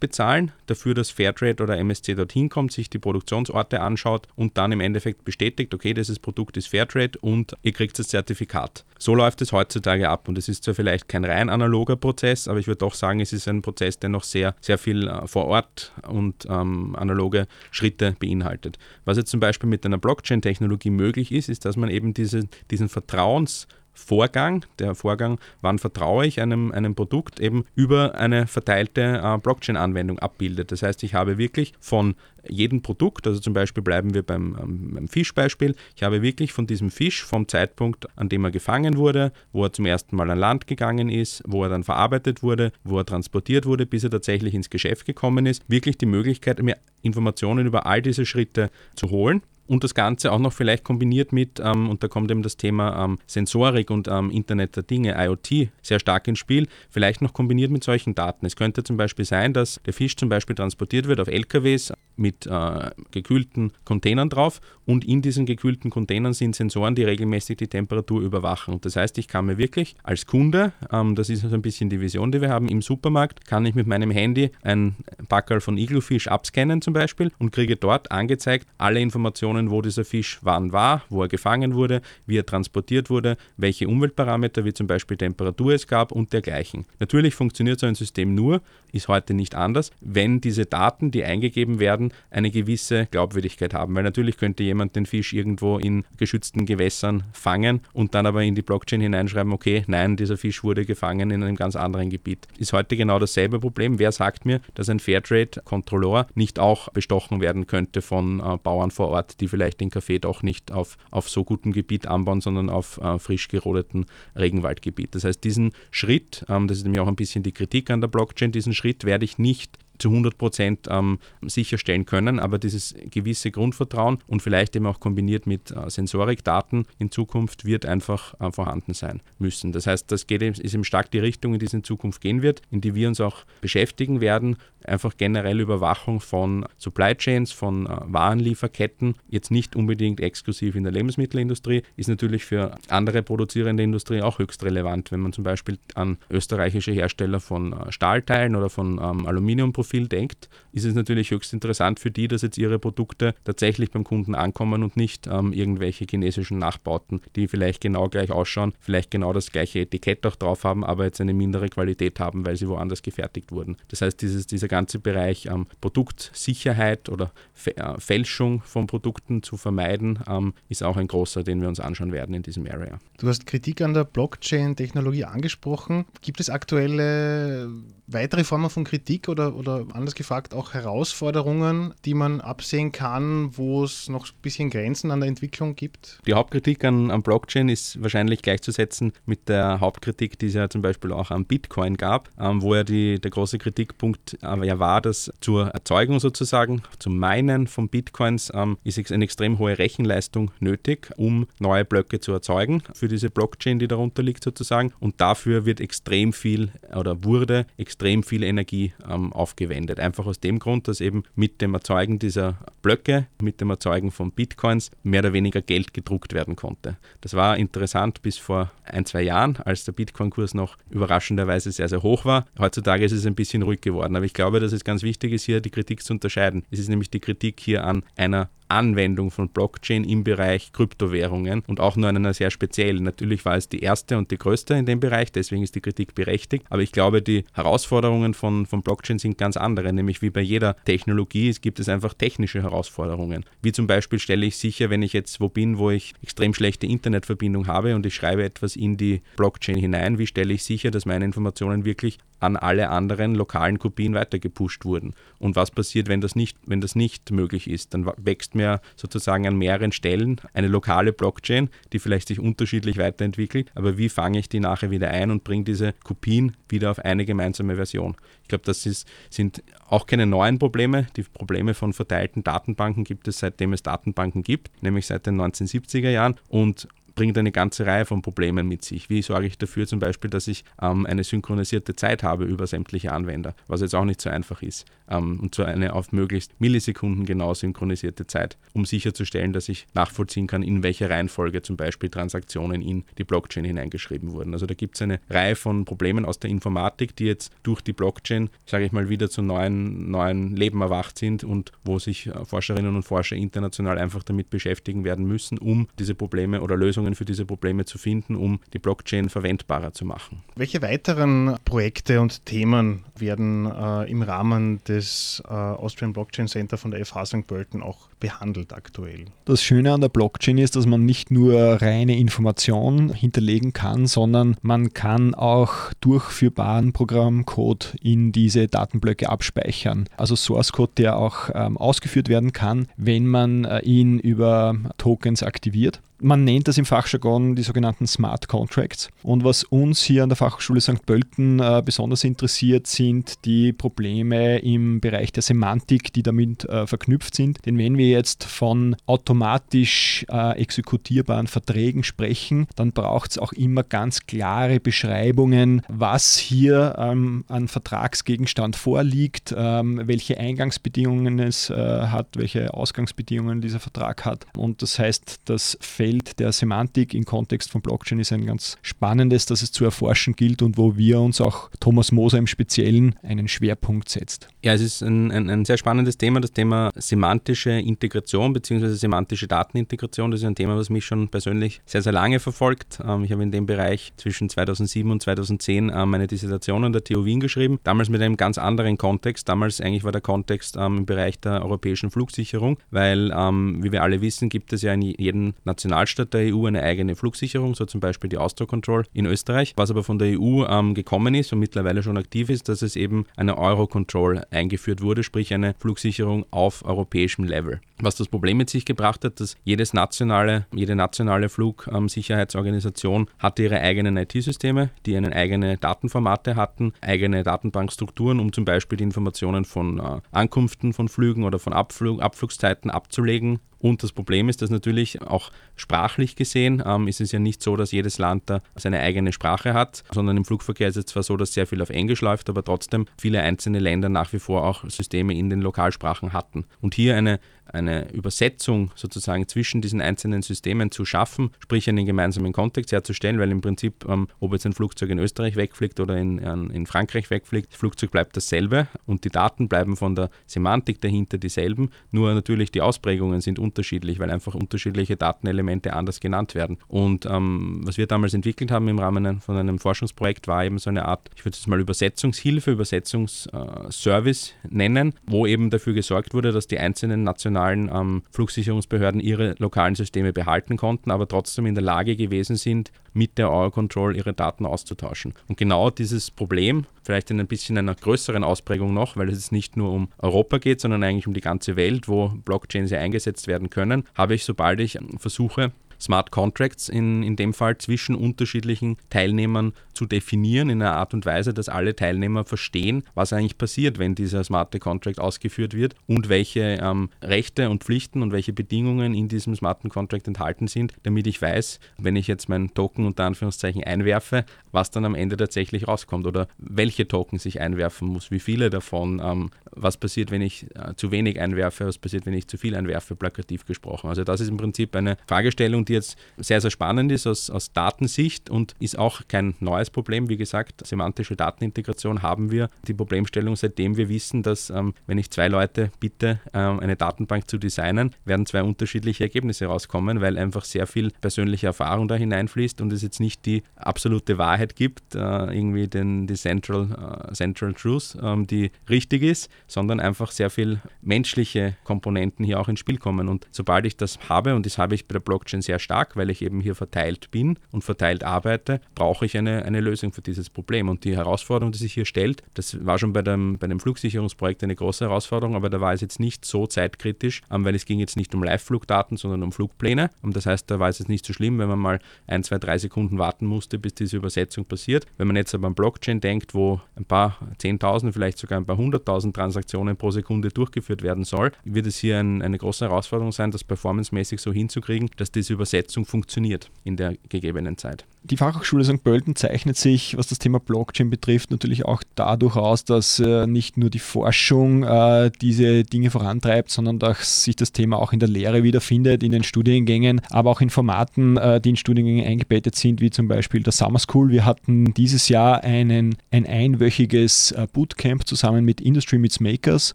bezahlen, 0.00 0.52
dafür, 0.66 0.94
dass 0.94 1.10
Fairtrade 1.10 1.62
oder 1.62 1.78
MSC 1.78 2.14
dorthin 2.14 2.48
kommt, 2.48 2.72
sich 2.72 2.90
die 2.90 2.98
Produktionsorte 2.98 3.80
anschaut 3.80 4.26
und 4.36 4.56
dann 4.58 4.72
im 4.72 4.80
Endeffekt 4.80 5.24
bestätigt, 5.24 5.74
okay, 5.74 5.94
dieses 5.94 6.18
Produkt 6.18 6.56
ist 6.56 6.68
Fairtrade 6.68 7.18
und 7.20 7.54
ihr 7.62 7.72
kriegt 7.72 7.98
das 7.98 8.08
Zertifikat. 8.08 8.84
So 8.98 9.14
läuft 9.14 9.40
es 9.42 9.52
heutzutage 9.52 10.08
ab 10.08 10.28
und 10.28 10.36
es 10.36 10.48
ist 10.48 10.64
zwar 10.64 10.74
vielleicht 10.74 11.08
kein 11.08 11.24
rein 11.24 11.48
analoger 11.48 11.96
Prozess, 11.96 12.48
aber 12.48 12.58
ich 12.58 12.66
würde 12.66 12.78
doch 12.78 12.94
sagen, 12.94 13.20
es 13.20 13.32
ist 13.32 13.48
ein 13.48 13.62
Prozess, 13.62 13.98
der 13.98 14.10
noch 14.10 14.24
sehr, 14.24 14.54
sehr 14.60 14.78
viel 14.78 15.08
äh, 15.08 15.26
vor 15.40 15.46
Ort 15.46 15.92
und 16.06 16.46
ähm, 16.50 16.94
analoge 16.96 17.46
Schritte 17.70 18.14
beinhaltet. 18.18 18.78
Was 19.06 19.16
jetzt 19.16 19.30
zum 19.30 19.40
Beispiel 19.40 19.70
mit 19.70 19.86
einer 19.86 19.96
Blockchain-Technologie 19.96 20.90
möglich 20.90 21.32
ist, 21.32 21.48
ist, 21.48 21.64
dass 21.64 21.76
man 21.76 21.88
eben 21.88 22.12
diese, 22.14 22.48
diesen 22.70 22.88
Vertrauens- 22.88 23.66
Vorgang, 23.92 24.64
der 24.78 24.94
Vorgang, 24.94 25.40
wann 25.60 25.78
vertraue 25.78 26.24
ich 26.24 26.40
einem, 26.40 26.70
einem 26.70 26.94
Produkt, 26.94 27.40
eben 27.40 27.64
über 27.74 28.14
eine 28.14 28.46
verteilte 28.46 29.20
äh, 29.22 29.36
Blockchain-Anwendung 29.36 30.20
abbildet. 30.20 30.70
Das 30.72 30.82
heißt, 30.82 31.02
ich 31.02 31.14
habe 31.14 31.38
wirklich 31.38 31.74
von 31.80 32.14
jedem 32.48 32.82
Produkt, 32.82 33.26
also 33.26 33.40
zum 33.40 33.52
Beispiel 33.52 33.82
bleiben 33.82 34.14
wir 34.14 34.22
beim, 34.22 34.56
ähm, 34.60 34.90
beim 34.94 35.08
Fischbeispiel, 35.08 35.74
ich 35.94 36.02
habe 36.02 36.22
wirklich 36.22 36.52
von 36.52 36.66
diesem 36.66 36.90
Fisch 36.90 37.24
vom 37.24 37.48
Zeitpunkt, 37.48 38.06
an 38.16 38.28
dem 38.28 38.44
er 38.44 38.50
gefangen 38.50 38.96
wurde, 38.96 39.32
wo 39.52 39.64
er 39.64 39.72
zum 39.72 39.86
ersten 39.86 40.16
Mal 40.16 40.30
an 40.30 40.38
Land 40.38 40.66
gegangen 40.66 41.08
ist, 41.08 41.42
wo 41.46 41.64
er 41.64 41.70
dann 41.70 41.84
verarbeitet 41.84 42.42
wurde, 42.42 42.72
wo 42.84 42.98
er 42.98 43.06
transportiert 43.06 43.66
wurde, 43.66 43.86
bis 43.86 44.04
er 44.04 44.10
tatsächlich 44.10 44.54
ins 44.54 44.70
Geschäft 44.70 45.06
gekommen 45.06 45.46
ist, 45.46 45.62
wirklich 45.68 45.98
die 45.98 46.06
Möglichkeit, 46.06 46.62
mir 46.62 46.76
Informationen 47.02 47.66
über 47.66 47.86
all 47.86 48.02
diese 48.02 48.26
Schritte 48.26 48.70
zu 48.94 49.10
holen 49.10 49.42
und 49.70 49.84
das 49.84 49.94
Ganze 49.94 50.32
auch 50.32 50.40
noch 50.40 50.52
vielleicht 50.52 50.82
kombiniert 50.82 51.32
mit, 51.32 51.60
ähm, 51.60 51.88
und 51.88 52.02
da 52.02 52.08
kommt 52.08 52.28
eben 52.32 52.42
das 52.42 52.56
Thema 52.56 53.04
ähm, 53.04 53.18
Sensorik 53.28 53.90
und 53.90 54.08
ähm, 54.08 54.32
Internet 54.32 54.74
der 54.74 54.82
Dinge, 54.82 55.14
IoT, 55.16 55.68
sehr 55.80 56.00
stark 56.00 56.26
ins 56.26 56.40
Spiel, 56.40 56.66
vielleicht 56.90 57.22
noch 57.22 57.32
kombiniert 57.32 57.70
mit 57.70 57.84
solchen 57.84 58.16
Daten. 58.16 58.46
Es 58.46 58.56
könnte 58.56 58.82
zum 58.82 58.96
Beispiel 58.96 59.24
sein, 59.24 59.52
dass 59.52 59.80
der 59.86 59.92
Fisch 59.92 60.16
zum 60.16 60.28
Beispiel 60.28 60.56
transportiert 60.56 61.06
wird 61.06 61.20
auf 61.20 61.28
LKWs 61.28 61.92
mit 62.20 62.46
äh, 62.46 62.90
gekühlten 63.10 63.72
Containern 63.84 64.28
drauf 64.28 64.60
und 64.90 65.04
in 65.04 65.22
diesen 65.22 65.46
gekühlten 65.46 65.88
Containern 65.88 66.32
sind 66.32 66.56
Sensoren, 66.56 66.96
die 66.96 67.04
regelmäßig 67.04 67.56
die 67.56 67.68
Temperatur 67.68 68.20
überwachen. 68.22 68.80
Das 68.80 68.96
heißt, 68.96 69.18
ich 69.18 69.28
kann 69.28 69.46
mir 69.46 69.56
wirklich 69.56 69.94
als 70.02 70.26
Kunde, 70.26 70.72
ähm, 70.90 71.14
das 71.14 71.30
ist 71.30 71.42
so 71.42 71.54
ein 71.54 71.62
bisschen 71.62 71.90
die 71.90 72.00
Vision, 72.00 72.32
die 72.32 72.40
wir 72.40 72.50
haben 72.50 72.68
im 72.68 72.82
Supermarkt, 72.82 73.44
kann 73.44 73.64
ich 73.66 73.76
mit 73.76 73.86
meinem 73.86 74.10
Handy 74.10 74.50
ein 74.62 74.96
Packerl 75.28 75.60
von 75.60 75.78
Iglofish 75.78 76.26
abscannen 76.26 76.82
zum 76.82 76.92
Beispiel 76.92 77.30
und 77.38 77.52
kriege 77.52 77.76
dort 77.76 78.10
angezeigt 78.10 78.66
alle 78.78 79.00
Informationen 79.00 79.70
wo 79.70 79.80
dieser 79.80 80.04
Fisch 80.04 80.40
wann 80.42 80.72
war, 80.72 81.04
wo 81.08 81.22
er 81.22 81.28
gefangen 81.28 81.74
wurde, 81.74 82.00
wie 82.26 82.38
er 82.38 82.46
transportiert 82.46 83.10
wurde, 83.10 83.36
welche 83.56 83.86
Umweltparameter 83.86 84.64
wie 84.64 84.72
zum 84.72 84.88
Beispiel 84.88 85.16
Temperatur 85.16 85.74
es 85.74 85.86
gab 85.86 86.10
und 86.10 86.32
dergleichen. 86.32 86.86
Natürlich 86.98 87.36
funktioniert 87.36 87.78
so 87.78 87.86
ein 87.86 87.94
System 87.94 88.34
nur, 88.34 88.60
ist 88.92 89.06
heute 89.06 89.34
nicht 89.34 89.54
anders, 89.54 89.92
wenn 90.00 90.40
diese 90.40 90.66
Daten, 90.66 91.12
die 91.12 91.24
eingegeben 91.24 91.78
werden, 91.78 92.12
eine 92.30 92.50
gewisse 92.50 93.06
Glaubwürdigkeit 93.06 93.72
haben. 93.74 93.94
Weil 93.94 94.02
natürlich 94.02 94.36
könnte 94.36 94.64
jemand 94.80 94.96
den 94.96 95.04
Fisch 95.04 95.34
irgendwo 95.34 95.78
in 95.78 96.04
geschützten 96.16 96.64
Gewässern 96.64 97.24
fangen 97.32 97.80
und 97.92 98.14
dann 98.14 98.24
aber 98.24 98.42
in 98.42 98.54
die 98.54 98.62
Blockchain 98.62 99.00
hineinschreiben, 99.00 99.52
okay, 99.52 99.84
nein, 99.86 100.16
dieser 100.16 100.38
Fisch 100.38 100.64
wurde 100.64 100.86
gefangen 100.86 101.30
in 101.30 101.42
einem 101.42 101.56
ganz 101.56 101.76
anderen 101.76 102.08
Gebiet. 102.08 102.48
Ist 102.58 102.72
heute 102.72 102.96
genau 102.96 103.18
dasselbe 103.18 103.60
Problem. 103.60 103.98
Wer 103.98 104.10
sagt 104.12 104.46
mir, 104.46 104.60
dass 104.74 104.88
ein 104.88 104.98
Fairtrade-Kontrolleur 104.98 106.26
nicht 106.34 106.58
auch 106.58 106.88
bestochen 106.90 107.42
werden 107.42 107.66
könnte 107.66 108.00
von 108.00 108.40
äh, 108.40 108.56
Bauern 108.56 108.90
vor 108.90 109.08
Ort, 109.08 109.40
die 109.40 109.48
vielleicht 109.48 109.80
den 109.80 109.90
Kaffee 109.90 110.18
doch 110.18 110.42
nicht 110.42 110.72
auf, 110.72 110.96
auf 111.10 111.28
so 111.28 111.44
gutem 111.44 111.72
Gebiet 111.72 112.06
anbauen, 112.06 112.40
sondern 112.40 112.70
auf 112.70 112.98
äh, 112.98 113.18
frisch 113.18 113.48
gerodeten 113.48 114.06
Regenwaldgebiet. 114.34 115.14
Das 115.14 115.24
heißt, 115.24 115.44
diesen 115.44 115.72
Schritt, 115.90 116.44
ähm, 116.48 116.68
das 116.68 116.78
ist 116.78 116.84
nämlich 116.84 117.00
auch 117.00 117.08
ein 117.08 117.16
bisschen 117.16 117.42
die 117.42 117.52
Kritik 117.52 117.90
an 117.90 118.00
der 118.00 118.08
Blockchain, 118.08 118.52
diesen 118.52 118.72
Schritt 118.72 119.04
werde 119.04 119.26
ich 119.26 119.36
nicht 119.38 119.78
zu 120.00 120.08
100 120.08 120.38
Prozent 120.38 120.88
ähm, 120.90 121.18
sicherstellen 121.42 122.06
können, 122.06 122.38
aber 122.38 122.58
dieses 122.58 122.94
gewisse 123.10 123.50
Grundvertrauen 123.50 124.18
und 124.26 124.42
vielleicht 124.42 124.76
eben 124.76 124.86
auch 124.86 125.00
kombiniert 125.00 125.46
mit 125.46 125.70
äh, 125.70 125.88
Sensorikdaten 125.88 126.86
in 126.98 127.10
Zukunft 127.10 127.64
wird 127.64 127.86
einfach 127.86 128.34
äh, 128.40 128.50
vorhanden 128.50 128.94
sein 128.94 129.20
müssen. 129.38 129.72
Das 129.72 129.86
heißt, 129.86 130.10
das 130.10 130.26
geht, 130.26 130.42
ist 130.42 130.74
eben 130.74 130.84
stark 130.84 131.10
die 131.10 131.18
Richtung, 131.18 131.54
in 131.54 131.60
die 131.60 131.66
es 131.66 131.74
in 131.74 131.84
Zukunft 131.84 132.20
gehen 132.20 132.42
wird, 132.42 132.62
in 132.70 132.80
die 132.80 132.94
wir 132.94 133.08
uns 133.08 133.20
auch 133.20 133.44
beschäftigen 133.60 134.20
werden. 134.20 134.56
Einfach 134.84 135.16
generell 135.16 135.60
Überwachung 135.60 136.20
von 136.20 136.66
Supply 136.78 137.14
Chains, 137.14 137.52
von 137.52 137.86
äh, 137.86 137.90
Warenlieferketten, 138.06 139.14
jetzt 139.28 139.50
nicht 139.50 139.76
unbedingt 139.76 140.20
exklusiv 140.20 140.74
in 140.74 140.84
der 140.84 140.92
Lebensmittelindustrie, 140.92 141.82
ist 141.96 142.08
natürlich 142.08 142.44
für 142.44 142.76
andere 142.88 143.22
produzierende 143.22 143.82
Industrie 143.82 144.22
auch 144.22 144.38
höchst 144.38 144.64
relevant. 144.64 145.12
Wenn 145.12 145.20
man 145.20 145.32
zum 145.32 145.44
Beispiel 145.44 145.78
an 145.94 146.16
österreichische 146.30 146.92
Hersteller 146.92 147.40
von 147.40 147.72
äh, 147.72 147.92
Stahlteilen 147.92 148.56
oder 148.56 148.70
von 148.70 148.98
ähm, 149.02 149.26
Aluminiumprofilen 149.26 149.89
viel 149.90 150.08
denkt, 150.08 150.48
ist 150.72 150.84
es 150.84 150.94
natürlich 150.94 151.30
höchst 151.30 151.52
interessant 151.52 152.00
für 152.00 152.10
die, 152.10 152.28
dass 152.28 152.42
jetzt 152.42 152.58
ihre 152.58 152.78
Produkte 152.78 153.34
tatsächlich 153.44 153.90
beim 153.90 154.04
Kunden 154.04 154.34
ankommen 154.34 154.82
und 154.82 154.96
nicht 154.96 155.26
ähm, 155.26 155.52
irgendwelche 155.52 156.06
chinesischen 156.08 156.58
Nachbauten, 156.58 157.20
die 157.36 157.48
vielleicht 157.48 157.80
genau 157.80 158.08
gleich 158.08 158.30
ausschauen, 158.30 158.72
vielleicht 158.80 159.10
genau 159.10 159.32
das 159.32 159.50
gleiche 159.50 159.80
Etikett 159.80 160.24
auch 160.26 160.36
drauf 160.36 160.64
haben, 160.64 160.84
aber 160.84 161.04
jetzt 161.04 161.20
eine 161.20 161.34
mindere 161.34 161.68
Qualität 161.68 162.20
haben, 162.20 162.46
weil 162.46 162.56
sie 162.56 162.68
woanders 162.68 163.02
gefertigt 163.02 163.52
wurden. 163.52 163.76
Das 163.88 164.00
heißt, 164.00 164.20
dieses, 164.22 164.46
dieser 164.46 164.68
ganze 164.68 164.98
Bereich 164.98 165.46
ähm, 165.46 165.66
Produktsicherheit 165.80 167.08
oder 167.08 167.32
äh, 167.64 167.98
Fälschung 167.98 168.62
von 168.62 168.86
Produkten 168.86 169.42
zu 169.42 169.56
vermeiden, 169.56 170.20
ähm, 170.28 170.54
ist 170.68 170.82
auch 170.82 170.96
ein 170.96 171.08
großer, 171.08 171.42
den 171.42 171.60
wir 171.60 171.68
uns 171.68 171.80
anschauen 171.80 172.12
werden 172.12 172.34
in 172.34 172.42
diesem 172.42 172.66
Area. 172.66 172.98
Du 173.18 173.28
hast 173.28 173.46
Kritik 173.46 173.80
an 173.80 173.94
der 173.94 174.04
Blockchain-Technologie 174.04 175.24
angesprochen. 175.24 176.04
Gibt 176.22 176.40
es 176.40 176.48
aktuelle 176.48 177.68
weitere 178.06 178.44
Formen 178.44 178.70
von 178.70 178.84
Kritik 178.84 179.28
oder, 179.28 179.54
oder 179.54 179.79
anders 179.92 180.14
gefragt 180.14 180.54
auch 180.54 180.74
Herausforderungen, 180.74 181.94
die 182.04 182.14
man 182.14 182.40
absehen 182.40 182.92
kann, 182.92 183.56
wo 183.56 183.84
es 183.84 184.08
noch 184.08 184.26
ein 184.26 184.42
bisschen 184.42 184.70
Grenzen 184.70 185.10
an 185.10 185.20
der 185.20 185.28
Entwicklung 185.28 185.74
gibt? 185.76 186.18
Die 186.26 186.34
Hauptkritik 186.34 186.84
an, 186.84 187.10
an 187.10 187.22
Blockchain 187.22 187.68
ist 187.68 188.02
wahrscheinlich 188.02 188.42
gleichzusetzen 188.42 189.12
mit 189.26 189.48
der 189.48 189.80
Hauptkritik, 189.80 190.38
die 190.38 190.46
es 190.46 190.54
ja 190.54 190.68
zum 190.68 190.82
Beispiel 190.82 191.12
auch 191.12 191.30
an 191.30 191.44
Bitcoin 191.44 191.96
gab, 191.96 192.30
ähm, 192.38 192.62
wo 192.62 192.74
ja 192.74 192.84
die, 192.84 193.20
der 193.20 193.30
große 193.30 193.58
Kritikpunkt 193.58 194.38
äh, 194.42 194.66
ja 194.66 194.78
war, 194.78 195.00
dass 195.00 195.32
zur 195.40 195.68
Erzeugung 195.68 196.20
sozusagen, 196.20 196.82
zum 196.98 197.18
Meinen 197.18 197.66
von 197.66 197.88
Bitcoins 197.88 198.50
ähm, 198.54 198.78
ist 198.84 199.10
eine 199.10 199.24
extrem 199.24 199.58
hohe 199.58 199.78
Rechenleistung 199.78 200.50
nötig, 200.60 201.10
um 201.16 201.46
neue 201.58 201.84
Blöcke 201.84 202.20
zu 202.20 202.32
erzeugen 202.32 202.82
für 202.92 203.08
diese 203.08 203.30
Blockchain, 203.30 203.78
die 203.78 203.88
darunter 203.88 204.22
liegt 204.22 204.44
sozusagen. 204.44 204.92
Und 205.00 205.20
dafür 205.20 205.64
wird 205.64 205.80
extrem 205.80 206.32
viel 206.32 206.72
oder 206.94 207.24
wurde 207.24 207.66
extrem 207.76 208.22
viel 208.22 208.42
Energie 208.42 208.92
ähm, 209.08 209.32
aufgewendet. 209.32 209.59
Einfach 210.00 210.26
aus 210.26 210.40
dem 210.40 210.58
Grund, 210.58 210.88
dass 210.88 211.00
eben 211.00 211.24
mit 211.34 211.60
dem 211.60 211.74
Erzeugen 211.74 212.18
dieser 212.18 212.58
Blöcke, 212.82 213.26
mit 213.42 213.60
dem 213.60 213.70
Erzeugen 213.70 214.10
von 214.10 214.32
Bitcoins 214.32 214.90
mehr 215.02 215.20
oder 215.20 215.32
weniger 215.32 215.60
Geld 215.60 215.92
gedruckt 215.92 216.32
werden 216.32 216.56
konnte. 216.56 216.96
Das 217.20 217.34
war 217.34 217.56
interessant 217.58 218.22
bis 218.22 218.38
vor 218.38 218.72
ein, 218.84 219.04
zwei 219.04 219.22
Jahren, 219.22 219.56
als 219.58 219.84
der 219.84 219.92
Bitcoin-Kurs 219.92 220.54
noch 220.54 220.78
überraschenderweise 220.88 221.72
sehr, 221.72 221.88
sehr 221.88 222.02
hoch 222.02 222.24
war. 222.24 222.46
Heutzutage 222.58 223.04
ist 223.04 223.12
es 223.12 223.26
ein 223.26 223.34
bisschen 223.34 223.62
ruhig 223.62 223.80
geworden. 223.80 224.16
Aber 224.16 224.24
ich 224.24 224.34
glaube, 224.34 224.60
dass 224.60 224.72
es 224.72 224.84
ganz 224.84 225.02
wichtig 225.02 225.32
ist, 225.32 225.44
hier 225.44 225.60
die 225.60 225.70
Kritik 225.70 226.02
zu 226.02 226.12
unterscheiden. 226.12 226.64
Es 226.70 226.78
ist 226.78 226.88
nämlich 226.88 227.10
die 227.10 227.20
Kritik 227.20 227.60
hier 227.60 227.84
an 227.84 228.02
einer 228.16 228.48
Anwendung 228.70 229.30
von 229.30 229.48
Blockchain 229.48 230.04
im 230.04 230.24
Bereich 230.24 230.72
Kryptowährungen 230.72 231.62
und 231.66 231.80
auch 231.80 231.96
nur 231.96 232.08
an 232.08 232.16
einer 232.16 232.34
sehr 232.34 232.50
speziellen. 232.50 233.02
Natürlich 233.02 233.44
war 233.44 233.56
es 233.56 233.68
die 233.68 233.80
erste 233.80 234.18
und 234.18 234.30
die 234.30 234.38
größte 234.38 234.74
in 234.74 234.86
dem 234.86 235.00
Bereich, 235.00 235.32
deswegen 235.32 235.62
ist 235.62 235.74
die 235.74 235.80
Kritik 235.80 236.14
berechtigt. 236.14 236.64
Aber 236.70 236.82
ich 236.82 236.92
glaube, 236.92 237.22
die 237.22 237.44
Herausforderungen 237.52 238.34
von, 238.34 238.66
von 238.66 238.82
Blockchain 238.82 239.18
sind 239.18 239.38
ganz 239.38 239.56
andere, 239.56 239.92
nämlich 239.92 240.22
wie 240.22 240.30
bei 240.30 240.40
jeder 240.40 240.76
Technologie 240.84 241.50
gibt 241.60 241.80
es 241.80 241.88
einfach 241.88 242.14
technische 242.14 242.62
Herausforderungen. 242.62 243.44
Wie 243.62 243.72
zum 243.72 243.86
Beispiel 243.86 244.18
stelle 244.18 244.46
ich 244.46 244.56
sicher, 244.56 244.90
wenn 244.90 245.02
ich 245.02 245.12
jetzt 245.12 245.40
wo 245.40 245.48
bin, 245.48 245.78
wo 245.78 245.90
ich 245.90 246.14
extrem 246.22 246.54
schlechte 246.54 246.86
Internetverbindung 246.86 247.66
habe 247.66 247.94
und 247.94 248.06
ich 248.06 248.14
schreibe 248.14 248.44
etwas 248.44 248.76
in 248.76 248.96
die 248.96 249.22
Blockchain 249.36 249.76
hinein, 249.76 250.18
wie 250.18 250.26
stelle 250.26 250.52
ich 250.54 250.64
sicher, 250.64 250.90
dass 250.90 251.06
meine 251.06 251.24
Informationen 251.24 251.84
wirklich 251.84 252.18
an 252.40 252.56
alle 252.56 252.90
anderen 252.90 253.34
lokalen 253.34 253.78
Kopien 253.78 254.14
weitergepusht 254.14 254.84
wurden. 254.84 255.14
Und 255.38 255.56
was 255.56 255.70
passiert, 255.70 256.08
wenn 256.08 256.20
das 256.20 256.34
nicht, 256.34 256.56
wenn 256.66 256.80
das 256.80 256.94
nicht 256.94 257.30
möglich 257.30 257.68
ist? 257.68 257.94
Dann 257.94 258.10
wächst 258.16 258.54
mir 258.54 258.59
sozusagen 258.96 259.46
an 259.46 259.56
mehreren 259.56 259.92
Stellen 259.92 260.40
eine 260.52 260.68
lokale 260.68 261.12
Blockchain, 261.12 261.70
die 261.92 261.98
vielleicht 261.98 262.28
sich 262.28 262.40
unterschiedlich 262.40 262.98
weiterentwickelt. 262.98 263.70
Aber 263.74 263.98
wie 263.98 264.08
fange 264.08 264.38
ich 264.38 264.48
die 264.48 264.60
nachher 264.60 264.90
wieder 264.90 265.10
ein 265.10 265.30
und 265.30 265.44
bringe 265.44 265.64
diese 265.64 265.94
Kopien 266.04 266.56
wieder 266.68 266.90
auf 266.90 266.98
eine 266.98 267.24
gemeinsame 267.24 267.76
Version? 267.76 268.16
Ich 268.42 268.48
glaube, 268.48 268.64
das 268.64 268.86
ist, 268.86 269.06
sind 269.28 269.62
auch 269.88 270.06
keine 270.06 270.26
neuen 270.26 270.58
Probleme. 270.58 271.06
Die 271.16 271.22
Probleme 271.22 271.74
von 271.74 271.92
verteilten 271.92 272.42
Datenbanken 272.42 273.04
gibt 273.04 273.28
es 273.28 273.38
seitdem 273.38 273.72
es 273.72 273.82
Datenbanken 273.82 274.42
gibt, 274.42 274.70
nämlich 274.82 275.06
seit 275.06 275.26
den 275.26 275.40
1970er 275.40 276.10
Jahren. 276.10 276.36
Und 276.48 276.88
bringt 277.14 277.36
eine 277.38 277.52
ganze 277.52 277.86
Reihe 277.86 278.04
von 278.04 278.22
Problemen 278.22 278.68
mit 278.68 278.84
sich. 278.84 279.10
Wie 279.10 279.22
sorge 279.22 279.46
ich 279.46 279.58
dafür 279.58 279.86
zum 279.86 279.98
Beispiel, 279.98 280.30
dass 280.30 280.48
ich 280.48 280.64
ähm, 280.80 281.06
eine 281.06 281.24
synchronisierte 281.24 281.96
Zeit 281.96 282.22
habe 282.22 282.44
über 282.44 282.66
sämtliche 282.66 283.12
Anwender, 283.12 283.54
was 283.66 283.80
jetzt 283.80 283.94
auch 283.94 284.04
nicht 284.04 284.20
so 284.20 284.30
einfach 284.30 284.62
ist. 284.62 284.86
Ähm, 285.08 285.40
und 285.40 285.54
zwar 285.54 285.66
eine 285.66 285.92
auf 285.92 286.12
möglichst 286.12 286.58
Millisekunden 286.60 287.26
genau 287.26 287.54
synchronisierte 287.54 288.26
Zeit, 288.26 288.56
um 288.72 288.84
sicherzustellen, 288.84 289.52
dass 289.52 289.68
ich 289.68 289.86
nachvollziehen 289.94 290.46
kann, 290.46 290.62
in 290.62 290.82
welcher 290.82 291.10
Reihenfolge 291.10 291.62
zum 291.62 291.76
Beispiel 291.76 292.08
Transaktionen 292.08 292.82
in 292.82 293.04
die 293.18 293.24
Blockchain 293.24 293.64
hineingeschrieben 293.64 294.32
wurden. 294.32 294.52
Also 294.52 294.66
da 294.66 294.74
gibt 294.74 294.96
es 294.96 295.02
eine 295.02 295.20
Reihe 295.28 295.56
von 295.56 295.84
Problemen 295.84 296.24
aus 296.24 296.38
der 296.38 296.50
Informatik, 296.50 297.16
die 297.16 297.26
jetzt 297.26 297.52
durch 297.62 297.80
die 297.80 297.92
Blockchain, 297.92 298.50
sage 298.66 298.84
ich 298.84 298.92
mal, 298.92 299.08
wieder 299.08 299.28
zu 299.28 299.42
neuen, 299.42 300.10
neuen 300.10 300.56
Leben 300.56 300.80
erwacht 300.80 301.18
sind 301.18 301.44
und 301.44 301.72
wo 301.84 301.98
sich 301.98 302.28
äh, 302.28 302.44
Forscherinnen 302.44 302.94
und 302.94 303.02
Forscher 303.02 303.36
international 303.36 303.98
einfach 303.98 304.22
damit 304.22 304.50
beschäftigen 304.50 305.04
werden 305.04 305.26
müssen, 305.26 305.58
um 305.58 305.88
diese 305.98 306.14
Probleme 306.14 306.60
oder 306.60 306.76
Lösungen 306.76 306.99
für 307.14 307.24
diese 307.24 307.46
Probleme 307.46 307.84
zu 307.84 307.98
finden, 307.98 308.36
um 308.36 308.60
die 308.72 308.78
Blockchain 308.78 309.28
verwendbarer 309.28 309.92
zu 309.92 310.04
machen. 310.04 310.42
Welche 310.54 310.82
weiteren 310.82 311.56
Projekte 311.64 312.20
und 312.20 312.44
Themen 312.46 313.04
werden 313.16 313.66
äh, 313.66 314.10
im 314.10 314.22
Rahmen 314.22 314.82
des 314.84 315.42
äh, 315.46 315.52
Austrian 315.52 316.12
Blockchain 316.12 316.48
Center 316.48 316.76
von 316.76 316.90
der 316.90 317.04
FH 317.04 317.26
St. 317.26 317.46
Pölten 317.46 317.82
auch 317.82 318.09
behandelt 318.20 318.72
aktuell? 318.72 319.24
Das 319.44 319.62
Schöne 319.62 319.92
an 319.92 320.00
der 320.00 320.08
Blockchain 320.08 320.58
ist, 320.58 320.76
dass 320.76 320.86
man 320.86 321.04
nicht 321.04 321.30
nur 321.30 321.82
reine 321.82 322.18
Information 322.18 323.12
hinterlegen 323.12 323.72
kann, 323.72 324.06
sondern 324.06 324.56
man 324.62 324.94
kann 324.94 325.34
auch 325.34 325.74
durchführbaren 326.00 326.92
Programmcode 326.92 327.96
in 328.00 328.32
diese 328.32 328.68
Datenblöcke 328.68 329.28
abspeichern. 329.28 330.08
Also 330.16 330.36
Source 330.36 330.72
Code, 330.72 330.92
der 330.96 331.16
auch 331.16 331.50
ähm, 331.54 331.76
ausgeführt 331.76 332.28
werden 332.28 332.52
kann, 332.52 332.86
wenn 332.96 333.26
man 333.26 333.64
äh, 333.64 333.80
ihn 333.80 334.18
über 334.18 334.76
Tokens 334.98 335.42
aktiviert. 335.42 336.00
Man 336.22 336.44
nennt 336.44 336.68
das 336.68 336.76
im 336.76 336.84
Fachjargon 336.84 337.56
die 337.56 337.62
sogenannten 337.62 338.06
Smart 338.06 338.46
Contracts. 338.46 339.08
Und 339.22 339.42
was 339.42 339.64
uns 339.64 340.02
hier 340.02 340.22
an 340.22 340.28
der 340.28 340.36
Fachhochschule 340.36 340.82
St. 340.82 341.06
Pölten 341.06 341.60
äh, 341.60 341.82
besonders 341.82 342.24
interessiert, 342.24 342.86
sind 342.86 343.46
die 343.46 343.72
Probleme 343.72 344.58
im 344.58 345.00
Bereich 345.00 345.32
der 345.32 345.42
Semantik, 345.42 346.12
die 346.12 346.22
damit 346.22 346.66
äh, 346.66 346.86
verknüpft 346.86 347.34
sind. 347.34 347.64
Denn 347.64 347.78
wenn 347.78 347.96
wir 347.96 348.08
jetzt 348.10 348.44
von 348.44 348.96
automatisch 349.06 350.24
äh, 350.28 350.58
exekutierbaren 350.60 351.46
Verträgen 351.46 352.04
sprechen, 352.04 352.66
dann 352.76 352.92
braucht 352.92 353.32
es 353.32 353.38
auch 353.38 353.52
immer 353.52 353.82
ganz 353.82 354.26
klare 354.26 354.80
Beschreibungen, 354.80 355.82
was 355.88 356.36
hier 356.36 356.96
ähm, 356.98 357.44
an 357.48 357.68
Vertragsgegenstand 357.68 358.76
vorliegt, 358.76 359.54
ähm, 359.56 360.02
welche 360.04 360.38
Eingangsbedingungen 360.38 361.38
es 361.38 361.70
äh, 361.70 361.74
hat, 361.74 362.36
welche 362.36 362.74
Ausgangsbedingungen 362.74 363.60
dieser 363.60 363.80
Vertrag 363.80 364.24
hat. 364.24 364.46
Und 364.56 364.82
das 364.82 364.98
heißt, 364.98 365.40
das 365.44 365.78
Feld 365.80 366.38
der 366.38 366.52
Semantik 366.52 367.14
im 367.14 367.24
Kontext 367.24 367.70
von 367.70 367.82
Blockchain 367.82 368.20
ist 368.20 368.32
ein 368.32 368.46
ganz 368.46 368.78
spannendes, 368.82 369.46
das 369.46 369.62
es 369.62 369.72
zu 369.72 369.84
erforschen 369.84 370.34
gilt 370.34 370.62
und 370.62 370.78
wo 370.78 370.96
wir 370.96 371.20
uns 371.20 371.40
auch 371.40 371.70
Thomas 371.80 372.12
Moser 372.12 372.38
im 372.38 372.46
Speziellen 372.46 373.14
einen 373.22 373.48
Schwerpunkt 373.48 374.08
setzt. 374.08 374.48
Ja, 374.62 374.74
es 374.74 374.80
ist 374.80 375.02
ein, 375.02 375.30
ein, 375.30 375.48
ein 375.48 375.64
sehr 375.64 375.78
spannendes 375.78 376.18
Thema, 376.18 376.40
das 376.40 376.52
Thema 376.52 376.90
semantische 376.94 377.70
Integration 378.00 378.52
bzw. 378.52 378.88
semantische 378.94 379.46
Datenintegration. 379.46 380.30
Das 380.30 380.40
ist 380.40 380.46
ein 380.46 380.54
Thema, 380.54 380.76
was 380.76 380.90
mich 380.90 381.04
schon 381.04 381.28
persönlich 381.28 381.82
sehr, 381.84 382.02
sehr 382.02 382.12
lange 382.12 382.40
verfolgt. 382.40 383.00
Ähm, 383.06 383.24
ich 383.24 383.32
habe 383.32 383.42
in 383.42 383.50
dem 383.50 383.66
Bereich 383.66 384.12
zwischen 384.16 384.48
2007 384.48 385.10
und 385.10 385.22
2010 385.22 385.92
ähm, 385.94 386.10
meine 386.10 386.26
Dissertation 386.26 386.84
an 386.84 386.92
der 386.92 387.04
TU 387.04 387.24
Wien 387.24 387.40
geschrieben, 387.40 387.78
damals 387.84 388.08
mit 388.08 388.22
einem 388.22 388.36
ganz 388.36 388.58
anderen 388.58 388.96
Kontext. 388.96 389.48
Damals 389.48 389.80
eigentlich 389.80 390.04
war 390.04 390.12
der 390.12 390.22
Kontext 390.22 390.76
ähm, 390.76 390.98
im 390.98 391.06
Bereich 391.06 391.38
der 391.40 391.62
europäischen 391.62 392.10
Flugsicherung, 392.10 392.78
weil, 392.90 393.30
wie 393.30 393.92
wir 393.92 394.02
alle 394.02 394.20
wissen, 394.20 394.48
gibt 394.48 394.72
es 394.72 394.82
ja 394.82 394.92
in 394.92 395.02
jedem 395.02 395.54
National 395.64 395.90
Nationalstaat 395.90 396.34
der 396.34 396.54
EU 396.54 396.66
eine 396.66 396.82
eigene 396.82 397.16
Flugsicherung, 397.16 397.74
so 397.74 397.84
zum 397.84 398.00
Beispiel 398.00 398.30
die 398.30 398.38
Austro 398.38 398.66
Control 398.66 399.04
in 399.12 399.26
Österreich. 399.26 399.74
Was 399.76 399.90
aber 399.90 400.04
von 400.04 400.18
der 400.18 400.40
EU 400.40 400.64
ähm, 400.66 400.94
gekommen 400.94 401.34
ist 401.34 401.52
und 401.52 401.58
mittlerweile 401.58 402.02
schon 402.02 402.16
aktiv 402.16 402.48
ist, 402.48 402.68
dass 402.68 402.82
es 402.82 402.96
eben 402.96 403.26
eine 403.36 403.58
Eurocontrol 403.58 404.42
eingeführt 404.50 405.02
wurde, 405.02 405.22
sprich 405.22 405.52
eine 405.52 405.74
Flugsicherung 405.78 406.46
auf 406.50 406.84
europäischem 406.84 407.44
Level. 407.44 407.80
Was 408.02 408.16
das 408.16 408.28
Problem 408.28 408.56
mit 408.56 408.70
sich 408.70 408.86
gebracht 408.86 409.24
hat, 409.24 409.40
dass 409.40 409.56
jedes 409.64 409.92
nationale, 409.92 410.66
jede 410.74 410.96
nationale 410.96 411.50
Flugsicherheitsorganisation 411.50 413.28
hatte 413.38 413.64
ihre 413.64 413.80
eigenen 413.80 414.16
IT-Systeme, 414.16 414.90
die 415.04 415.16
eine 415.16 415.34
eigene 415.34 415.76
Datenformate 415.76 416.56
hatten, 416.56 416.94
eigene 417.02 417.42
Datenbankstrukturen, 417.42 418.40
um 418.40 418.52
zum 418.52 418.64
Beispiel 418.64 418.96
die 418.96 419.04
Informationen 419.04 419.66
von 419.66 419.98
äh, 419.98 420.20
Ankunften 420.32 420.94
von 420.94 421.08
Flügen 421.08 421.44
oder 421.44 421.58
von 421.58 421.74
Abflug, 421.74 422.22
Abflugszeiten 422.22 422.90
abzulegen 422.90 423.60
und 423.80 424.02
das 424.02 424.12
Problem 424.12 424.48
ist, 424.48 424.62
dass 424.62 424.70
natürlich 424.70 425.22
auch 425.22 425.50
sprachlich 425.74 426.36
gesehen 426.36 426.82
ähm, 426.84 427.08
ist 427.08 427.20
es 427.20 427.32
ja 427.32 427.38
nicht 427.38 427.62
so, 427.62 427.76
dass 427.76 427.92
jedes 427.92 428.18
Land 428.18 428.44
da 428.46 428.62
seine 428.76 429.00
eigene 429.00 429.32
Sprache 429.32 429.74
hat, 429.74 430.04
sondern 430.12 430.36
im 430.36 430.44
Flugverkehr 430.44 430.88
ist 430.88 430.96
es 430.96 431.06
zwar 431.06 431.22
so, 431.22 431.36
dass 431.36 431.54
sehr 431.54 431.66
viel 431.66 431.80
auf 431.80 431.90
Englisch 431.90 432.20
läuft, 432.20 432.50
aber 432.50 432.62
trotzdem 432.62 433.06
viele 433.18 433.40
einzelne 433.40 433.78
Länder 433.78 434.08
nach 434.08 434.32
wie 434.32 434.38
vor 434.38 434.64
auch 434.64 434.88
Systeme 434.88 435.34
in 435.34 435.50
den 435.50 435.62
Lokalsprachen 435.62 436.32
hatten. 436.32 436.66
Und 436.80 436.94
hier 436.94 437.16
eine 437.16 437.40
eine 437.74 438.10
Übersetzung 438.12 438.90
sozusagen 438.94 439.48
zwischen 439.48 439.80
diesen 439.80 440.00
einzelnen 440.00 440.42
Systemen 440.42 440.90
zu 440.90 441.04
schaffen, 441.04 441.50
sprich 441.60 441.88
einen 441.88 442.06
gemeinsamen 442.06 442.52
Kontext 442.52 442.92
herzustellen, 442.92 443.38
weil 443.38 443.50
im 443.50 443.60
Prinzip, 443.60 444.04
ähm, 444.08 444.28
ob 444.40 444.52
jetzt 444.52 444.66
ein 444.66 444.72
Flugzeug 444.72 445.10
in 445.10 445.18
Österreich 445.18 445.56
wegfliegt 445.56 446.00
oder 446.00 446.16
in, 446.16 446.38
in 446.38 446.86
Frankreich 446.86 447.30
wegfliegt, 447.30 447.72
das 447.72 447.78
Flugzeug 447.78 448.10
bleibt 448.10 448.36
dasselbe 448.36 448.88
und 449.06 449.24
die 449.24 449.30
Daten 449.30 449.68
bleiben 449.68 449.96
von 449.96 450.14
der 450.14 450.30
Semantik 450.46 451.00
dahinter 451.00 451.38
dieselben, 451.38 451.90
nur 452.10 452.34
natürlich 452.34 452.70
die 452.70 452.80
Ausprägungen 452.80 453.40
sind 453.40 453.58
unterschiedlich, 453.58 453.69
weil 454.18 454.30
einfach 454.30 454.54
unterschiedliche 454.54 455.16
Datenelemente 455.16 455.92
anders 455.92 456.20
genannt 456.20 456.54
werden. 456.54 456.78
Und 456.88 457.26
ähm, 457.26 457.80
was 457.84 457.98
wir 457.98 458.06
damals 458.06 458.34
entwickelt 458.34 458.70
haben 458.70 458.88
im 458.88 458.98
Rahmen 458.98 459.40
von 459.40 459.56
einem 459.56 459.78
Forschungsprojekt 459.78 460.48
war 460.48 460.64
eben 460.64 460.78
so 460.78 460.90
eine 460.90 461.06
Art, 461.06 461.28
ich 461.34 461.44
würde 461.44 461.56
es 461.56 461.66
mal 461.66 461.80
Übersetzungshilfe, 461.80 462.72
Übersetzungsservice 462.72 464.54
nennen, 464.68 465.14
wo 465.26 465.46
eben 465.46 465.70
dafür 465.70 465.92
gesorgt 465.92 466.34
wurde, 466.34 466.52
dass 466.52 466.66
die 466.66 466.78
einzelnen 466.78 467.22
nationalen 467.24 467.50
nationalen 467.50 467.90
ähm, 467.92 468.22
Flugsicherungsbehörden 468.30 469.20
ihre 469.20 469.54
lokalen 469.58 469.94
Systeme 469.94 470.32
behalten 470.32 470.76
konnten, 470.76 471.10
aber 471.10 471.28
trotzdem 471.28 471.66
in 471.66 471.74
der 471.74 471.84
Lage 471.84 472.16
gewesen 472.16 472.56
sind, 472.56 472.92
mit 473.12 473.38
der 473.38 473.50
Eurocontrol 473.50 474.16
ihre 474.16 474.32
Daten 474.32 474.66
auszutauschen. 474.66 475.34
Und 475.48 475.58
genau 475.58 475.90
dieses 475.90 476.30
Problem, 476.30 476.86
vielleicht 477.02 477.30
in 477.30 477.40
ein 477.40 477.46
bisschen 477.46 477.78
einer 477.78 477.94
größeren 477.94 478.44
Ausprägung 478.44 478.92
noch, 478.92 479.16
weil 479.16 479.28
es 479.28 479.52
nicht 479.52 479.76
nur 479.76 479.92
um 479.92 480.08
Europa 480.18 480.58
geht, 480.58 480.80
sondern 480.80 481.02
eigentlich 481.02 481.26
um 481.26 481.34
die 481.34 481.40
ganze 481.40 481.76
Welt, 481.76 482.08
wo 482.08 482.28
Blockchains 482.28 482.90
ja 482.90 482.98
eingesetzt 482.98 483.46
werden 483.46 483.70
können, 483.70 484.04
habe 484.14 484.34
ich, 484.34 484.44
sobald 484.44 484.80
ich 484.80 484.98
versuche, 485.18 485.72
Smart 486.00 486.30
Contracts 486.30 486.88
in, 486.88 487.22
in 487.22 487.36
dem 487.36 487.52
Fall 487.52 487.76
zwischen 487.78 488.14
unterschiedlichen 488.14 488.96
Teilnehmern 489.10 489.74
zu 490.00 490.06
definieren 490.06 490.70
in 490.70 490.80
einer 490.80 490.94
Art 490.94 491.12
und 491.12 491.26
Weise, 491.26 491.52
dass 491.52 491.68
alle 491.68 491.94
Teilnehmer 491.94 492.46
verstehen, 492.46 493.02
was 493.14 493.34
eigentlich 493.34 493.58
passiert, 493.58 493.98
wenn 493.98 494.14
dieser 494.14 494.42
Smart 494.44 494.80
Contract 494.80 495.20
ausgeführt 495.20 495.74
wird 495.74 495.94
und 496.06 496.30
welche 496.30 496.78
ähm, 496.80 497.10
Rechte 497.20 497.68
und 497.68 497.84
Pflichten 497.84 498.22
und 498.22 498.32
welche 498.32 498.54
Bedingungen 498.54 499.12
in 499.12 499.28
diesem 499.28 499.54
Smart 499.54 499.86
Contract 499.90 500.26
enthalten 500.26 500.68
sind, 500.68 500.94
damit 501.02 501.26
ich 501.26 501.42
weiß, 501.42 501.80
wenn 501.98 502.16
ich 502.16 502.28
jetzt 502.28 502.48
meinen 502.48 502.72
Token 502.72 503.04
unter 503.04 503.24
Anführungszeichen 503.24 503.84
einwerfe, 503.84 504.46
was 504.72 504.90
dann 504.90 505.04
am 505.04 505.14
Ende 505.14 505.36
tatsächlich 505.36 505.86
rauskommt 505.86 506.26
oder 506.26 506.48
welche 506.56 507.06
Tokens 507.06 507.44
ich 507.44 507.60
einwerfen 507.60 508.08
muss, 508.08 508.30
wie 508.30 508.40
viele 508.40 508.70
davon, 508.70 509.20
ähm, 509.22 509.50
was 509.70 509.98
passiert, 509.98 510.30
wenn 510.30 510.40
ich 510.40 510.66
äh, 510.76 510.94
zu 510.96 511.10
wenig 511.10 511.38
einwerfe, 511.38 511.86
was 511.86 511.98
passiert, 511.98 512.24
wenn 512.24 512.32
ich 512.32 512.48
zu 512.48 512.56
viel 512.56 512.74
einwerfe, 512.74 513.16
plakativ 513.16 513.66
gesprochen. 513.66 514.08
Also 514.08 514.24
das 514.24 514.40
ist 514.40 514.48
im 514.48 514.56
Prinzip 514.56 514.96
eine 514.96 515.18
Fragestellung, 515.26 515.84
die 515.84 515.92
jetzt 515.92 516.16
sehr, 516.38 516.62
sehr 516.62 516.70
spannend 516.70 517.12
ist 517.12 517.26
aus, 517.26 517.50
aus 517.50 517.72
Datensicht 517.74 518.48
und 518.48 518.74
ist 518.80 518.98
auch 518.98 519.20
kein 519.28 519.54
neues 519.60 519.89
Problem. 519.90 520.28
Wie 520.28 520.36
gesagt, 520.36 520.86
semantische 520.86 521.36
Datenintegration 521.36 522.22
haben 522.22 522.50
wir 522.50 522.70
die 522.86 522.94
Problemstellung, 522.94 523.56
seitdem 523.56 523.96
wir 523.96 524.08
wissen, 524.08 524.42
dass 524.42 524.70
ähm, 524.70 524.94
wenn 525.06 525.18
ich 525.18 525.30
zwei 525.30 525.48
Leute 525.48 525.90
bitte, 526.00 526.40
ähm, 526.52 526.80
eine 526.80 526.96
Datenbank 526.96 527.48
zu 527.48 527.58
designen, 527.58 528.14
werden 528.24 528.46
zwei 528.46 528.62
unterschiedliche 528.62 529.24
Ergebnisse 529.24 529.66
rauskommen, 529.66 530.20
weil 530.20 530.38
einfach 530.38 530.64
sehr 530.64 530.86
viel 530.86 531.10
persönliche 531.20 531.66
Erfahrung 531.66 532.08
da 532.08 532.14
hineinfließt 532.14 532.80
und 532.80 532.92
es 532.92 533.02
jetzt 533.02 533.20
nicht 533.20 533.46
die 533.46 533.62
absolute 533.76 534.38
Wahrheit 534.38 534.76
gibt, 534.76 535.14
äh, 535.14 535.18
irgendwie 535.18 535.88
den, 535.88 536.26
die 536.26 536.34
Central, 536.34 537.28
äh, 537.28 537.32
Central 537.34 537.74
Truth, 537.74 538.16
ähm, 538.22 538.46
die 538.46 538.70
richtig 538.88 539.22
ist, 539.22 539.50
sondern 539.66 540.00
einfach 540.00 540.30
sehr 540.30 540.50
viel 540.50 540.80
menschliche 541.02 541.76
Komponenten 541.84 542.44
hier 542.44 542.60
auch 542.60 542.68
ins 542.68 542.80
Spiel 542.80 542.98
kommen. 542.98 543.28
Und 543.28 543.46
sobald 543.50 543.86
ich 543.86 543.96
das 543.96 544.18
habe, 544.28 544.54
und 544.54 544.66
das 544.66 544.78
habe 544.78 544.94
ich 544.94 545.06
bei 545.06 545.14
der 545.14 545.20
Blockchain 545.20 545.62
sehr 545.62 545.78
stark, 545.78 546.16
weil 546.16 546.30
ich 546.30 546.42
eben 546.42 546.60
hier 546.60 546.74
verteilt 546.74 547.30
bin 547.30 547.58
und 547.72 547.82
verteilt 547.82 548.24
arbeite, 548.24 548.80
brauche 548.94 549.26
ich 549.26 549.36
eine, 549.36 549.64
eine 549.64 549.79
keine 549.80 549.90
Lösung 549.90 550.12
für 550.12 550.22
dieses 550.22 550.50
Problem. 550.50 550.88
Und 550.88 551.04
die 551.04 551.16
Herausforderung, 551.16 551.72
die 551.72 551.78
sich 551.78 551.94
hier 551.94 552.04
stellt, 552.04 552.42
das 552.54 552.84
war 552.84 552.98
schon 552.98 553.12
bei 553.12 553.22
dem, 553.22 553.58
bei 553.58 553.66
dem 553.66 553.80
Flugsicherungsprojekt 553.80 554.62
eine 554.62 554.76
große 554.76 555.06
Herausforderung, 555.06 555.56
aber 555.56 555.70
da 555.70 555.80
war 555.80 555.92
es 555.92 556.00
jetzt 556.00 556.20
nicht 556.20 556.44
so 556.44 556.66
zeitkritisch, 556.66 557.42
ähm, 557.50 557.64
weil 557.64 557.74
es 557.74 557.84
ging 557.84 557.98
jetzt 557.98 558.16
nicht 558.16 558.34
um 558.34 558.42
Live-Flugdaten, 558.42 559.16
sondern 559.16 559.42
um 559.42 559.52
Flugpläne. 559.52 560.10
Und 560.22 560.36
das 560.36 560.46
heißt, 560.46 560.70
da 560.70 560.78
war 560.78 560.88
es 560.88 560.98
jetzt 560.98 561.08
nicht 561.08 561.24
so 561.24 561.32
schlimm, 561.32 561.58
wenn 561.58 561.68
man 561.68 561.78
mal 561.78 561.98
ein, 562.26 562.44
zwei, 562.44 562.58
drei 562.58 562.78
Sekunden 562.78 563.18
warten 563.18 563.46
musste, 563.46 563.78
bis 563.78 563.94
diese 563.94 564.16
Übersetzung 564.16 564.64
passiert. 564.64 565.06
Wenn 565.16 565.26
man 565.26 565.36
jetzt 565.36 565.54
aber 565.54 565.66
an 565.66 565.74
Blockchain 565.74 566.20
denkt, 566.20 566.54
wo 566.54 566.80
ein 566.96 567.04
paar 567.04 567.38
Zehntausend, 567.58 568.12
vielleicht 568.12 568.38
sogar 568.38 568.60
ein 568.60 568.66
paar 568.66 568.76
hunderttausend 568.76 569.34
Transaktionen 569.34 569.96
pro 569.96 570.10
Sekunde 570.10 570.50
durchgeführt 570.50 571.02
werden 571.02 571.24
soll, 571.24 571.52
wird 571.64 571.86
es 571.86 571.96
hier 571.98 572.18
ein, 572.18 572.42
eine 572.42 572.58
große 572.58 572.84
Herausforderung 572.84 573.32
sein, 573.32 573.50
das 573.50 573.64
performancemäßig 573.64 574.40
so 574.40 574.52
hinzukriegen, 574.52 575.10
dass 575.16 575.32
diese 575.32 575.52
Übersetzung 575.54 576.04
funktioniert 576.04 576.70
in 576.84 576.96
der 576.96 577.14
gegebenen 577.28 577.76
Zeit. 577.78 578.04
Die 578.22 578.36
Fachhochschule 578.36 578.84
St. 578.84 579.02
Pölten 579.02 579.34
zeichnet 579.34 579.78
sich, 579.78 580.16
was 580.18 580.26
das 580.26 580.38
Thema 580.38 580.60
Blockchain 580.60 581.08
betrifft, 581.08 581.50
natürlich 581.50 581.86
auch 581.86 582.02
dadurch 582.16 582.54
aus, 582.54 582.84
dass 582.84 583.18
äh, 583.18 583.46
nicht 583.46 583.78
nur 583.78 583.88
die 583.88 583.98
Forschung 583.98 584.82
äh, 584.82 585.30
diese 585.40 585.84
Dinge 585.84 586.10
vorantreibt, 586.10 586.70
sondern 586.70 586.98
dass 586.98 587.44
sich 587.44 587.56
das 587.56 587.72
Thema 587.72 587.98
auch 587.98 588.12
in 588.12 588.20
der 588.20 588.28
Lehre 588.28 588.62
wiederfindet, 588.62 589.22
in 589.22 589.32
den 589.32 589.42
Studiengängen, 589.42 590.20
aber 590.28 590.50
auch 590.50 590.60
in 590.60 590.68
Formaten, 590.68 591.38
äh, 591.38 591.62
die 591.62 591.70
in 591.70 591.76
Studiengänge 591.76 592.26
eingebettet 592.26 592.74
sind, 592.76 593.00
wie 593.00 593.08
zum 593.08 593.26
Beispiel 593.26 593.62
der 593.62 593.72
Summer 593.72 593.98
School. 593.98 594.28
Wir 594.28 594.44
hatten 594.44 594.92
dieses 594.92 595.30
Jahr 595.30 595.64
einen, 595.64 596.16
ein 596.30 596.46
einwöchiges 596.46 597.52
äh, 597.52 597.66
Bootcamp 597.72 598.26
zusammen 598.26 598.66
mit 598.66 598.82
Industry 598.82 599.16
Meets 599.16 599.40
Makers, 599.40 599.94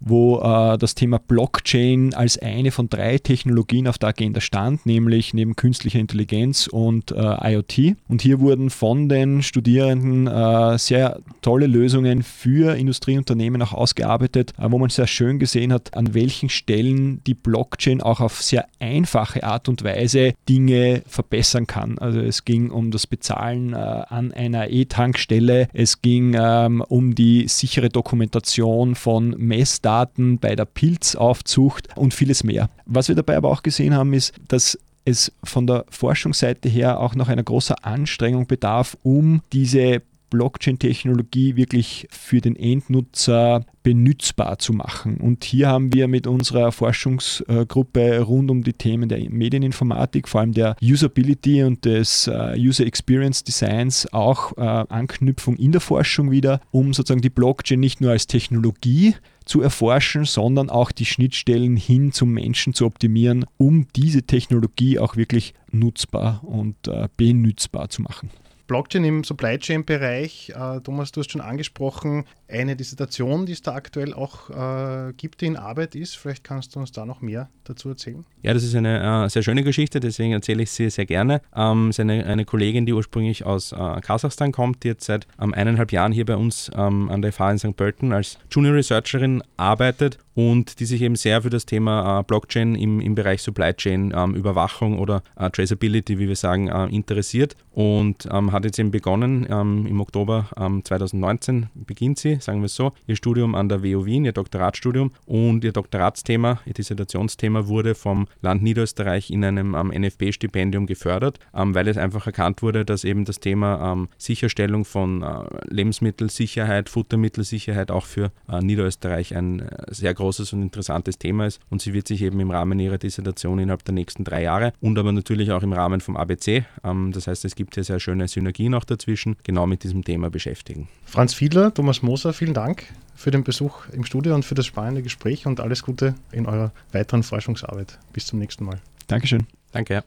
wo 0.00 0.40
äh, 0.40 0.78
das 0.78 0.94
Thema 0.94 1.18
Blockchain 1.18 2.14
als 2.14 2.38
eine 2.38 2.70
von 2.70 2.88
drei 2.88 3.18
Technologien 3.18 3.86
auf 3.86 3.98
der 3.98 4.08
Agenda 4.08 4.40
stand, 4.40 4.86
nämlich 4.86 5.34
neben 5.34 5.56
künstlicher 5.56 5.98
Intelligenz 5.98 6.66
und 6.66 7.12
äh, 7.12 7.52
IoT. 7.52 7.96
Hier 8.22 8.40
wurden 8.40 8.70
von 8.70 9.08
den 9.08 9.42
Studierenden 9.42 10.26
äh, 10.26 10.78
sehr 10.78 11.20
tolle 11.42 11.66
Lösungen 11.66 12.22
für 12.22 12.76
Industrieunternehmen 12.76 13.62
auch 13.62 13.72
ausgearbeitet, 13.72 14.52
äh, 14.58 14.70
wo 14.70 14.78
man 14.78 14.90
sehr 14.90 15.06
schön 15.06 15.38
gesehen 15.38 15.72
hat, 15.72 15.96
an 15.96 16.14
welchen 16.14 16.48
Stellen 16.48 17.22
die 17.24 17.34
Blockchain 17.34 18.00
auch 18.00 18.20
auf 18.20 18.42
sehr 18.42 18.66
einfache 18.80 19.44
Art 19.44 19.68
und 19.68 19.84
Weise 19.84 20.34
Dinge 20.48 21.02
verbessern 21.06 21.66
kann. 21.66 21.98
Also 21.98 22.20
es 22.20 22.44
ging 22.44 22.70
um 22.70 22.90
das 22.90 23.06
Bezahlen 23.06 23.72
äh, 23.72 23.76
an 23.76 24.32
einer 24.32 24.70
E-Tankstelle, 24.70 25.68
es 25.72 26.02
ging 26.02 26.36
ähm, 26.38 26.80
um 26.80 27.14
die 27.14 27.48
sichere 27.48 27.88
Dokumentation 27.88 28.94
von 28.94 29.30
Messdaten 29.38 30.38
bei 30.38 30.56
der 30.56 30.64
Pilzaufzucht 30.64 31.96
und 31.96 32.14
vieles 32.14 32.44
mehr. 32.44 32.70
Was 32.86 33.08
wir 33.08 33.14
dabei 33.14 33.36
aber 33.36 33.50
auch 33.50 33.62
gesehen 33.62 33.94
haben, 33.94 34.12
ist, 34.12 34.34
dass 34.48 34.78
es 35.04 35.32
von 35.42 35.66
der 35.66 35.84
Forschungsseite 35.90 36.68
her 36.68 37.00
auch 37.00 37.14
noch 37.14 37.28
einer 37.28 37.42
großen 37.42 37.76
Anstrengung 37.82 38.46
bedarf, 38.46 38.96
um 39.02 39.42
diese 39.52 40.02
Blockchain-Technologie 40.34 41.54
wirklich 41.54 42.08
für 42.10 42.40
den 42.40 42.56
Endnutzer 42.56 43.64
benutzbar 43.84 44.58
zu 44.58 44.72
machen. 44.72 45.18
Und 45.18 45.44
hier 45.44 45.68
haben 45.68 45.92
wir 45.94 46.08
mit 46.08 46.26
unserer 46.26 46.72
Forschungsgruppe 46.72 48.20
rund 48.22 48.50
um 48.50 48.64
die 48.64 48.72
Themen 48.72 49.08
der 49.08 49.30
Medieninformatik, 49.30 50.26
vor 50.26 50.40
allem 50.40 50.52
der 50.52 50.74
Usability 50.82 51.62
und 51.62 51.84
des 51.84 52.26
äh, 52.26 52.56
User 52.58 52.84
Experience 52.84 53.44
Designs 53.44 54.12
auch 54.12 54.56
äh, 54.56 54.60
Anknüpfung 54.60 55.56
in 55.56 55.70
der 55.70 55.80
Forschung 55.80 56.32
wieder, 56.32 56.60
um 56.72 56.92
sozusagen 56.92 57.22
die 57.22 57.30
Blockchain 57.30 57.78
nicht 57.78 58.00
nur 58.00 58.10
als 58.10 58.26
Technologie 58.26 59.14
zu 59.44 59.60
erforschen, 59.60 60.24
sondern 60.24 60.70
auch 60.70 60.90
die 60.90 61.04
Schnittstellen 61.04 61.76
hin 61.76 62.10
zum 62.10 62.32
Menschen 62.32 62.74
zu 62.74 62.86
optimieren, 62.86 63.44
um 63.58 63.86
diese 63.94 64.22
Technologie 64.22 64.98
auch 64.98 65.16
wirklich 65.16 65.54
nutzbar 65.70 66.42
und 66.42 66.88
äh, 66.88 67.08
benützbar 67.16 67.90
zu 67.90 68.02
machen. 68.02 68.30
Blockchain 68.66 69.04
im 69.04 69.24
Supply 69.24 69.58
Chain 69.58 69.84
Bereich, 69.84 70.50
äh, 70.50 70.80
Thomas, 70.80 71.12
du 71.12 71.20
hast 71.20 71.32
schon 71.32 71.40
angesprochen, 71.40 72.24
eine 72.48 72.76
Dissertation, 72.76 73.46
die 73.46 73.52
es 73.52 73.62
da 73.62 73.74
aktuell 73.74 74.12
auch 74.12 74.50
äh, 74.50 75.12
gibt, 75.14 75.40
die 75.40 75.46
in 75.46 75.56
Arbeit 75.56 75.94
ist. 75.94 76.16
Vielleicht 76.16 76.44
kannst 76.44 76.74
du 76.74 76.80
uns 76.80 76.92
da 76.92 77.06
noch 77.06 77.20
mehr 77.20 77.48
dazu 77.64 77.88
erzählen. 77.88 78.24
Ja, 78.42 78.52
das 78.52 78.62
ist 78.62 78.74
eine 78.74 79.24
äh, 79.24 79.28
sehr 79.28 79.42
schöne 79.42 79.62
Geschichte, 79.62 80.00
deswegen 80.00 80.32
erzähle 80.32 80.62
ich 80.62 80.70
sie 80.70 80.90
sehr 80.90 81.06
gerne. 81.06 81.40
Ähm, 81.56 81.88
es 81.88 81.96
ist 81.96 82.00
eine, 82.00 82.24
eine 82.26 82.44
Kollegin, 82.44 82.86
die 82.86 82.92
ursprünglich 82.92 83.46
aus 83.46 83.72
äh, 83.72 84.00
Kasachstan 84.00 84.52
kommt, 84.52 84.84
die 84.84 84.88
jetzt 84.88 85.04
seit 85.06 85.26
ähm, 85.40 85.54
eineinhalb 85.54 85.92
Jahren 85.92 86.12
hier 86.12 86.26
bei 86.26 86.36
uns 86.36 86.70
ähm, 86.76 87.08
an 87.10 87.22
der 87.22 87.32
FH 87.32 87.52
in 87.52 87.58
St. 87.58 87.76
Pölten 87.76 88.12
als 88.12 88.38
Junior 88.50 88.74
Researcherin 88.74 89.42
arbeitet 89.56 90.18
und 90.34 90.80
die 90.80 90.84
sich 90.84 91.00
eben 91.02 91.16
sehr 91.16 91.42
für 91.42 91.50
das 91.50 91.64
Thema 91.64 92.20
äh, 92.20 92.22
Blockchain 92.24 92.74
im, 92.74 93.00
im 93.00 93.14
Bereich 93.14 93.42
Supply 93.42 93.72
Chain 93.72 94.12
ähm, 94.14 94.34
Überwachung 94.34 94.98
oder 94.98 95.22
äh, 95.36 95.48
Traceability, 95.50 96.18
wie 96.18 96.28
wir 96.28 96.36
sagen, 96.36 96.68
äh, 96.68 96.86
interessiert 96.86 97.56
und 97.72 98.28
ähm, 98.30 98.52
hat 98.52 98.64
jetzt 98.64 98.78
eben 98.78 98.90
begonnen, 98.90 99.46
ähm, 99.48 99.86
im 99.86 100.00
Oktober 100.00 100.46
2019 100.54 101.68
beginnt 101.74 102.18
sie, 102.18 102.33
sagen 102.40 102.60
wir 102.60 102.66
es 102.66 102.76
so, 102.76 102.92
ihr 103.06 103.16
Studium 103.16 103.54
an 103.54 103.68
der 103.68 103.82
WU 103.82 104.04
Wien, 104.06 104.24
ihr 104.24 104.32
Doktoratstudium 104.32 105.10
und 105.26 105.64
ihr 105.64 105.72
Doktoratsthema, 105.72 106.60
ihr 106.66 106.74
Dissertationsthema 106.74 107.66
wurde 107.66 107.94
vom 107.94 108.26
Land 108.40 108.62
Niederösterreich 108.62 109.30
in 109.30 109.44
einem 109.44 109.74
NFP-Stipendium 109.74 110.86
gefördert, 110.86 111.38
weil 111.52 111.88
es 111.88 111.96
einfach 111.96 112.26
erkannt 112.26 112.62
wurde, 112.62 112.84
dass 112.84 113.04
eben 113.04 113.24
das 113.24 113.40
Thema 113.40 114.06
Sicherstellung 114.18 114.84
von 114.84 115.22
äh, 115.22 115.26
Lebensmittelsicherheit, 115.68 116.88
Futtermittelsicherheit 116.88 117.90
auch 117.90 118.06
für 118.06 118.30
äh, 118.48 118.60
Niederösterreich 118.60 119.36
ein 119.36 119.60
äh, 119.60 119.84
sehr 119.88 120.14
großes 120.14 120.52
und 120.52 120.62
interessantes 120.62 121.18
Thema 121.18 121.46
ist 121.46 121.60
und 121.70 121.82
sie 121.82 121.92
wird 121.92 122.08
sich 122.08 122.22
eben 122.22 122.40
im 122.40 122.50
Rahmen 122.50 122.78
ihrer 122.78 122.98
Dissertation 122.98 123.58
innerhalb 123.58 123.84
der 123.84 123.94
nächsten 123.94 124.24
drei 124.24 124.42
Jahre 124.42 124.72
und 124.80 124.98
aber 124.98 125.12
natürlich 125.12 125.50
auch 125.50 125.62
im 125.62 125.72
Rahmen 125.72 126.00
vom 126.00 126.16
ABC, 126.16 126.64
das 126.82 127.26
heißt 127.26 127.44
es 127.44 127.54
gibt 127.54 127.64
gibt 127.64 127.76
hier 127.76 127.84
sehr 127.84 128.00
schöne 128.00 128.28
Synergien 128.28 128.74
auch 128.74 128.84
dazwischen, 128.84 129.36
genau 129.42 129.66
mit 129.66 129.84
diesem 129.84 130.04
Thema 130.04 130.28
beschäftigen. 130.28 130.88
Franz 131.06 131.32
Fiedler, 131.32 131.72
Thomas 131.72 132.02
Moser, 132.02 132.23
vielen 132.32 132.54
Dank 132.54 132.84
für 133.14 133.30
den 133.30 133.44
Besuch 133.44 133.88
im 133.92 134.04
Studio 134.04 134.34
und 134.34 134.44
für 134.44 134.54
das 134.54 134.66
spannende 134.66 135.02
Gespräch 135.02 135.46
und 135.46 135.60
alles 135.60 135.82
Gute 135.82 136.14
in 136.32 136.46
eurer 136.46 136.72
weiteren 136.92 137.22
Forschungsarbeit. 137.22 137.98
Bis 138.12 138.26
zum 138.26 138.38
nächsten 138.38 138.64
Mal. 138.64 138.80
Dankeschön. 139.06 139.46
Danke. 139.72 140.04